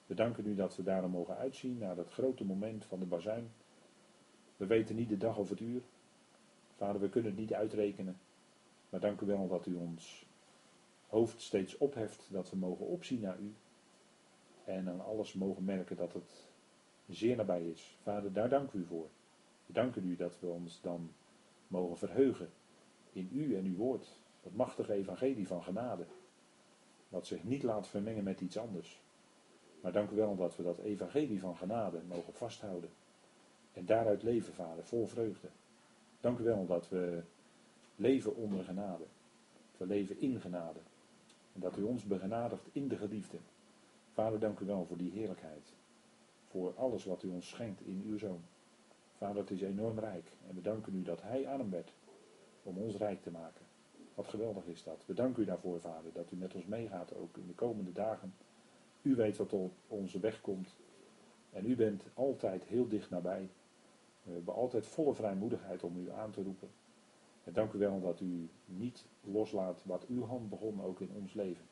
We 0.06 0.14
danken 0.14 0.46
u 0.46 0.54
dat 0.54 0.76
we 0.76 0.82
daarom 0.82 1.10
mogen 1.10 1.36
uitzien 1.36 1.78
naar 1.78 1.96
dat 1.96 2.10
grote 2.10 2.44
moment 2.44 2.84
van 2.84 2.98
de 2.98 3.04
bazuin. 3.04 3.50
We 4.56 4.66
weten 4.66 4.96
niet 4.96 5.08
de 5.08 5.16
dag 5.16 5.36
of 5.36 5.48
het 5.48 5.60
uur. 5.60 5.82
Vader, 6.76 7.00
we 7.00 7.08
kunnen 7.08 7.30
het 7.30 7.40
niet 7.40 7.54
uitrekenen. 7.54 8.18
Maar 8.88 9.00
dank 9.00 9.20
u 9.20 9.26
wel 9.26 9.48
dat 9.48 9.66
u 9.66 9.74
ons 9.74 10.26
hoofd 11.06 11.42
steeds 11.42 11.76
opheft, 11.78 12.28
dat 12.30 12.50
we 12.50 12.56
mogen 12.56 12.86
opzien 12.86 13.20
naar 13.20 13.38
u. 13.38 13.54
En 14.64 14.88
aan 14.88 15.04
alles 15.04 15.32
mogen 15.32 15.64
merken 15.64 15.96
dat 15.96 16.12
het 16.12 16.46
zeer 17.08 17.36
nabij 17.36 17.68
is. 17.68 17.96
Vader, 18.02 18.32
daar 18.32 18.48
dank 18.48 18.72
u 18.72 18.84
voor. 18.84 19.08
We 19.66 19.72
danken 19.72 20.06
u 20.06 20.16
dat 20.16 20.40
we 20.40 20.46
ons 20.46 20.80
dan 20.80 21.12
mogen 21.66 21.96
verheugen 21.96 22.50
in 23.12 23.28
u 23.32 23.56
en 23.56 23.64
uw 23.64 23.76
woord. 23.76 24.08
Dat 24.42 24.54
machtige 24.54 24.92
evangelie 24.92 25.46
van 25.46 25.62
genade. 25.62 26.04
Wat 27.08 27.26
zich 27.26 27.44
niet 27.44 27.62
laat 27.62 27.88
vermengen 27.88 28.24
met 28.24 28.40
iets 28.40 28.58
anders. 28.58 29.00
Maar 29.80 29.92
dank 29.92 30.10
u 30.10 30.16
wel 30.16 30.36
dat 30.36 30.56
we 30.56 30.62
dat 30.62 30.78
evangelie 30.78 31.40
van 31.40 31.56
genade 31.56 32.00
mogen 32.08 32.34
vasthouden. 32.34 32.90
En 33.74 33.86
daaruit 33.86 34.22
leven, 34.22 34.54
Vader, 34.54 34.84
vol 34.84 35.06
vreugde. 35.06 35.48
Dank 36.20 36.38
u 36.38 36.42
wel 36.42 36.66
dat 36.66 36.88
we 36.88 37.22
leven 37.96 38.36
onder 38.36 38.64
genade. 38.64 39.04
We 39.76 39.86
leven 39.86 40.20
in 40.20 40.40
genade. 40.40 40.78
En 41.52 41.60
dat 41.60 41.76
u 41.76 41.82
ons 41.82 42.04
begenadigt 42.04 42.68
in 42.72 42.88
de 42.88 42.96
geliefde. 42.96 43.36
Vader, 44.12 44.38
dank 44.38 44.58
u 44.58 44.66
wel 44.66 44.84
voor 44.84 44.96
die 44.96 45.10
heerlijkheid. 45.10 45.72
Voor 46.46 46.72
alles 46.76 47.04
wat 47.04 47.22
u 47.22 47.28
ons 47.28 47.48
schenkt 47.48 47.80
in 47.80 48.02
uw 48.06 48.18
zoon. 48.18 48.40
Vader, 49.16 49.36
het 49.36 49.50
is 49.50 49.62
enorm 49.62 49.98
rijk. 49.98 50.26
En 50.48 50.54
we 50.54 50.60
danken 50.60 50.94
u 50.94 51.02
dat 51.02 51.22
hij 51.22 51.42
hem 51.42 51.70
werd 51.70 51.92
om 52.62 52.78
ons 52.78 52.96
rijk 52.96 53.22
te 53.22 53.30
maken. 53.30 53.62
Wat 54.14 54.28
geweldig 54.28 54.66
is 54.66 54.82
dat. 54.82 55.02
We 55.06 55.14
danken 55.14 55.42
u 55.42 55.46
daarvoor, 55.46 55.80
Vader, 55.80 56.12
dat 56.12 56.30
u 56.30 56.36
met 56.36 56.54
ons 56.54 56.66
meegaat 56.66 57.14
ook 57.14 57.36
in 57.36 57.46
de 57.46 57.54
komende 57.54 57.92
dagen. 57.92 58.34
U 59.02 59.14
weet 59.14 59.36
wat 59.36 59.52
op 59.52 59.72
onze 59.88 60.20
weg 60.20 60.40
komt. 60.40 60.74
En 61.52 61.70
u 61.70 61.76
bent 61.76 62.02
altijd 62.14 62.64
heel 62.64 62.88
dicht 62.88 63.10
nabij. 63.10 63.48
We 64.24 64.32
hebben 64.32 64.54
altijd 64.54 64.86
volle 64.86 65.14
vrijmoedigheid 65.14 65.82
om 65.82 65.96
u 65.96 66.10
aan 66.10 66.30
te 66.30 66.42
roepen. 66.42 66.70
En 67.44 67.52
dank 67.52 67.72
u 67.72 67.78
wel 67.78 68.00
dat 68.00 68.20
u 68.20 68.48
niet 68.64 69.04
loslaat 69.20 69.80
wat 69.84 70.06
uw 70.06 70.24
hand 70.24 70.48
begon 70.48 70.82
ook 70.82 71.00
in 71.00 71.10
ons 71.14 71.34
leven. 71.34 71.64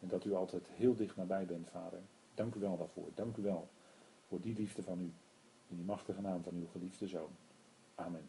En 0.00 0.08
dat 0.08 0.24
u 0.24 0.34
altijd 0.34 0.68
heel 0.68 0.94
dicht 0.94 1.16
nabij 1.16 1.46
bent, 1.46 1.68
Vader. 1.68 2.00
Dank 2.34 2.54
u 2.54 2.60
wel 2.60 2.76
daarvoor. 2.76 3.08
Dank 3.14 3.36
u 3.36 3.42
wel 3.42 3.68
voor 4.26 4.40
die 4.40 4.54
liefde 4.54 4.82
van 4.82 5.00
u. 5.00 5.12
In 5.68 5.76
die 5.76 5.84
machtige 5.84 6.20
naam 6.20 6.42
van 6.42 6.54
uw 6.54 6.66
geliefde 6.66 7.06
zoon. 7.06 7.30
Amen. 7.94 8.28